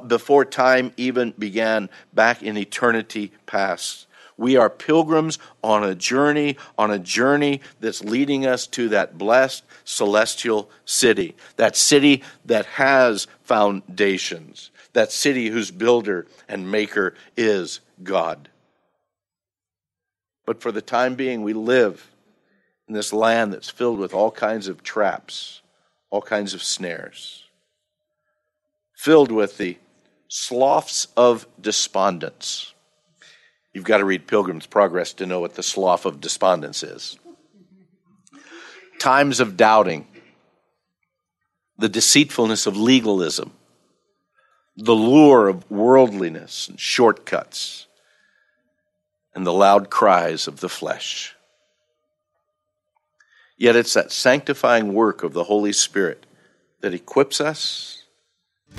before 0.05 0.45
time 0.45 0.91
even 0.97 1.33
began, 1.39 1.89
back 2.13 2.43
in 2.43 2.57
eternity 2.57 3.31
past. 3.45 4.05
We 4.37 4.55
are 4.57 4.69
pilgrims 4.69 5.39
on 5.63 5.83
a 5.83 5.95
journey, 5.95 6.57
on 6.77 6.91
a 6.91 6.99
journey 6.99 7.61
that's 7.79 8.03
leading 8.03 8.45
us 8.45 8.67
to 8.67 8.89
that 8.89 9.17
blessed 9.17 9.63
celestial 9.85 10.69
city, 10.85 11.35
that 11.55 11.75
city 11.75 12.23
that 12.45 12.65
has 12.65 13.27
foundations, 13.43 14.69
that 14.93 15.11
city 15.11 15.49
whose 15.49 15.71
builder 15.71 16.27
and 16.47 16.71
maker 16.71 17.15
is 17.35 17.79
God. 18.03 18.49
But 20.45 20.61
for 20.61 20.71
the 20.71 20.81
time 20.81 21.15
being, 21.15 21.41
we 21.41 21.53
live 21.53 22.09
in 22.87 22.93
this 22.93 23.13
land 23.13 23.53
that's 23.53 23.69
filled 23.69 23.99
with 23.99 24.13
all 24.13 24.31
kinds 24.31 24.67
of 24.67 24.83
traps 24.83 25.61
all 26.09 26.21
kinds 26.21 26.53
of 26.53 26.63
snares, 26.63 27.45
filled 28.95 29.31
with 29.31 29.57
the 29.57 29.77
sloughs 30.27 31.07
of 31.15 31.47
despondence. 31.59 32.73
You've 33.73 33.83
got 33.85 33.97
to 33.97 34.05
read 34.05 34.27
Pilgrim's 34.27 34.65
Progress 34.65 35.13
to 35.13 35.25
know 35.25 35.39
what 35.39 35.55
the 35.55 35.63
slough 35.63 36.05
of 36.05 36.19
despondence 36.19 36.83
is. 36.83 37.17
Times 38.99 39.39
of 39.39 39.55
doubting, 39.55 40.07
the 41.77 41.89
deceitfulness 41.89 42.65
of 42.65 42.75
legalism, 42.75 43.51
the 44.75 44.95
lure 44.95 45.47
of 45.47 45.69
worldliness 45.69 46.67
and 46.67 46.79
shortcuts, 46.79 47.87
and 49.33 49.45
the 49.45 49.53
loud 49.53 49.89
cries 49.89 50.47
of 50.47 50.59
the 50.59 50.69
flesh. 50.69 51.35
Yet 53.59 53.75
it's 53.75 53.93
that 53.93 54.13
sanctifying 54.13 54.93
work 54.93 55.21
of 55.21 55.33
the 55.33 55.43
Holy 55.43 55.73
Spirit 55.73 56.25
that 56.79 56.93
equips 56.93 57.41
us, 57.41 58.05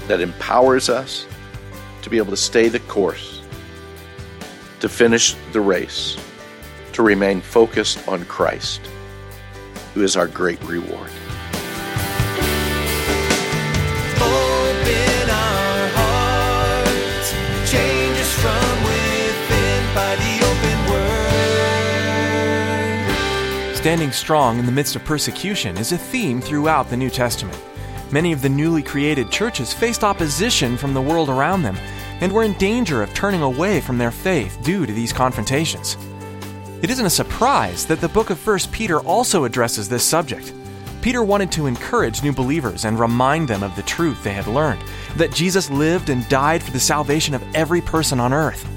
that 0.09 0.23
empowers 0.23 0.89
us 0.89 1.27
to 2.01 2.09
be 2.09 2.17
able 2.17 2.31
to 2.31 2.37
stay 2.39 2.69
the 2.69 2.81
course, 2.81 3.43
to 4.81 4.89
finish 4.89 5.37
the 5.53 5.61
race, 5.61 6.17
to 6.95 7.03
remain 7.03 7.43
focused 7.43 8.09
on 8.09 8.25
Christ, 8.25 8.81
who 9.93 10.03
is 10.03 10.17
our 10.17 10.27
great 10.27 10.63
reward. 10.65 11.11
Standing 23.81 24.13
strong 24.13 24.59
in 24.59 24.67
the 24.67 24.73
midst 24.73 24.95
of 24.95 25.07
persecution 25.07 25.79
is 25.79 25.93
a 25.93 25.97
theme 25.97 26.43
throughout 26.43 26.91
the 26.91 26.99
New 26.99 27.09
Testament. 27.09 27.59
Many 28.13 28.31
of 28.31 28.43
the 28.43 28.49
newly 28.51 28.83
created 28.83 29.31
churches 29.31 29.73
faced 29.73 30.05
opposition 30.05 30.77
from 30.77 30.93
the 30.93 31.01
world 31.01 31.31
around 31.31 31.63
them 31.63 31.79
and 32.21 32.31
were 32.31 32.43
in 32.43 32.53
danger 32.59 33.03
of 33.03 33.15
turning 33.15 33.41
away 33.41 33.81
from 33.81 33.97
their 33.97 34.11
faith 34.11 34.59
due 34.63 34.85
to 34.85 34.93
these 34.93 35.15
confrontations. 35.15 35.97
It 36.83 36.91
isn't 36.91 37.07
a 37.07 37.09
surprise 37.09 37.87
that 37.87 38.03
the 38.03 38.11
book 38.11 38.29
of 38.29 38.47
1 38.47 38.59
Peter 38.71 39.01
also 39.01 39.45
addresses 39.45 39.89
this 39.89 40.05
subject. 40.05 40.53
Peter 41.01 41.23
wanted 41.23 41.51
to 41.53 41.67
encourage 41.67 42.23
new 42.23 42.35
believers 42.35 42.85
and 42.85 43.01
remind 43.01 43.49
them 43.49 43.63
of 43.63 43.75
the 43.77 43.83
truth 43.83 44.23
they 44.23 44.35
had 44.35 44.47
learned 44.47 44.85
that 45.17 45.33
Jesus 45.33 45.71
lived 45.71 46.11
and 46.11 46.29
died 46.29 46.63
for 46.63 46.73
the 46.73 46.79
salvation 46.79 47.33
of 47.33 47.55
every 47.55 47.81
person 47.81 48.21
on 48.21 48.35
earth. 48.35 48.69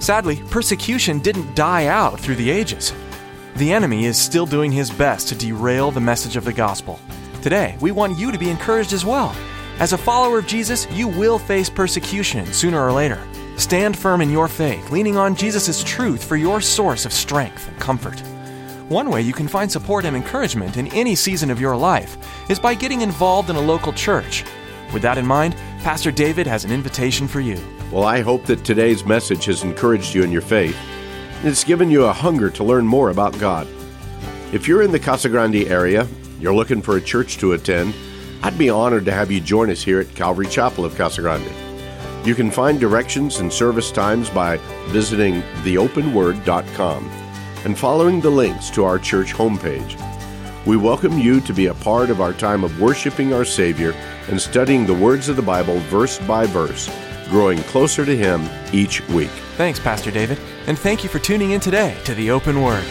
Sadly, 0.00 0.42
persecution 0.50 1.20
didn't 1.20 1.54
die 1.54 1.86
out 1.86 2.18
through 2.18 2.34
the 2.34 2.50
ages. 2.50 2.92
The 3.56 3.72
enemy 3.72 4.06
is 4.06 4.16
still 4.16 4.46
doing 4.46 4.72
his 4.72 4.90
best 4.90 5.28
to 5.28 5.34
derail 5.34 5.90
the 5.90 6.00
message 6.00 6.36
of 6.36 6.44
the 6.44 6.52
gospel. 6.52 6.98
Today, 7.42 7.76
we 7.80 7.90
want 7.90 8.18
you 8.18 8.30
to 8.30 8.38
be 8.38 8.48
encouraged 8.48 8.92
as 8.92 9.04
well. 9.04 9.34
As 9.78 9.92
a 9.92 9.98
follower 9.98 10.38
of 10.38 10.46
Jesus, 10.46 10.90
you 10.90 11.08
will 11.08 11.38
face 11.38 11.68
persecution 11.68 12.46
sooner 12.52 12.80
or 12.80 12.92
later. 12.92 13.20
Stand 13.56 13.98
firm 13.98 14.20
in 14.20 14.30
your 14.30 14.48
faith, 14.48 14.90
leaning 14.90 15.16
on 15.16 15.34
Jesus' 15.34 15.82
truth 15.84 16.24
for 16.24 16.36
your 16.36 16.60
source 16.60 17.04
of 17.04 17.12
strength 17.12 17.68
and 17.68 17.78
comfort. 17.78 18.20
One 18.88 19.10
way 19.10 19.22
you 19.22 19.32
can 19.32 19.48
find 19.48 19.70
support 19.70 20.04
and 20.04 20.16
encouragement 20.16 20.76
in 20.76 20.86
any 20.88 21.14
season 21.14 21.50
of 21.50 21.60
your 21.60 21.76
life 21.76 22.16
is 22.50 22.58
by 22.58 22.74
getting 22.74 23.02
involved 23.02 23.50
in 23.50 23.56
a 23.56 23.60
local 23.60 23.92
church. 23.92 24.44
With 24.92 25.02
that 25.02 25.18
in 25.18 25.26
mind, 25.26 25.54
Pastor 25.80 26.10
David 26.10 26.46
has 26.46 26.64
an 26.64 26.72
invitation 26.72 27.28
for 27.28 27.40
you. 27.40 27.58
Well, 27.92 28.04
I 28.04 28.20
hope 28.20 28.44
that 28.46 28.64
today's 28.64 29.04
message 29.04 29.44
has 29.44 29.62
encouraged 29.62 30.14
you 30.14 30.22
in 30.22 30.32
your 30.32 30.42
faith. 30.42 30.76
And 31.40 31.48
It's 31.48 31.64
given 31.64 31.90
you 31.90 32.04
a 32.04 32.12
hunger 32.12 32.50
to 32.50 32.64
learn 32.64 32.86
more 32.86 33.08
about 33.08 33.38
God. 33.38 33.66
If 34.52 34.68
you're 34.68 34.82
in 34.82 34.92
the 34.92 34.98
Casa 34.98 35.30
Grande 35.30 35.68
area, 35.68 36.06
you're 36.38 36.54
looking 36.54 36.82
for 36.82 36.98
a 36.98 37.00
church 37.00 37.38
to 37.38 37.52
attend, 37.52 37.94
I'd 38.42 38.58
be 38.58 38.68
honored 38.68 39.06
to 39.06 39.12
have 39.12 39.30
you 39.30 39.40
join 39.40 39.70
us 39.70 39.82
here 39.82 40.00
at 40.00 40.14
Calvary 40.14 40.46
Chapel 40.46 40.84
of 40.84 40.96
Casa 40.96 41.22
Grande. 41.22 41.50
You 42.26 42.34
can 42.34 42.50
find 42.50 42.78
directions 42.78 43.38
and 43.38 43.50
service 43.50 43.90
times 43.90 44.28
by 44.28 44.58
visiting 44.88 45.40
theopenword.com 45.62 47.10
and 47.64 47.78
following 47.78 48.20
the 48.20 48.30
links 48.30 48.68
to 48.70 48.84
our 48.84 48.98
church 48.98 49.32
homepage. 49.32 49.96
We 50.66 50.76
welcome 50.76 51.18
you 51.18 51.40
to 51.40 51.54
be 51.54 51.66
a 51.66 51.74
part 51.74 52.10
of 52.10 52.20
our 52.20 52.34
time 52.34 52.64
of 52.64 52.80
worshiping 52.80 53.32
our 53.32 53.46
Savior 53.46 53.92
and 54.28 54.38
studying 54.38 54.84
the 54.84 54.92
words 54.92 55.30
of 55.30 55.36
the 55.36 55.42
Bible 55.42 55.78
verse 55.88 56.18
by 56.18 56.44
verse, 56.44 56.90
growing 57.30 57.58
closer 57.60 58.04
to 58.04 58.16
Him 58.16 58.48
each 58.72 59.06
week. 59.08 59.30
Thanks, 59.56 59.78
Pastor 59.78 60.10
David, 60.10 60.38
and 60.66 60.78
thank 60.78 61.02
you 61.02 61.08
for 61.08 61.18
tuning 61.18 61.52
in 61.52 61.60
today 61.60 61.96
to 62.04 62.14
the 62.14 62.30
Open 62.30 62.62
Word. 62.62 62.84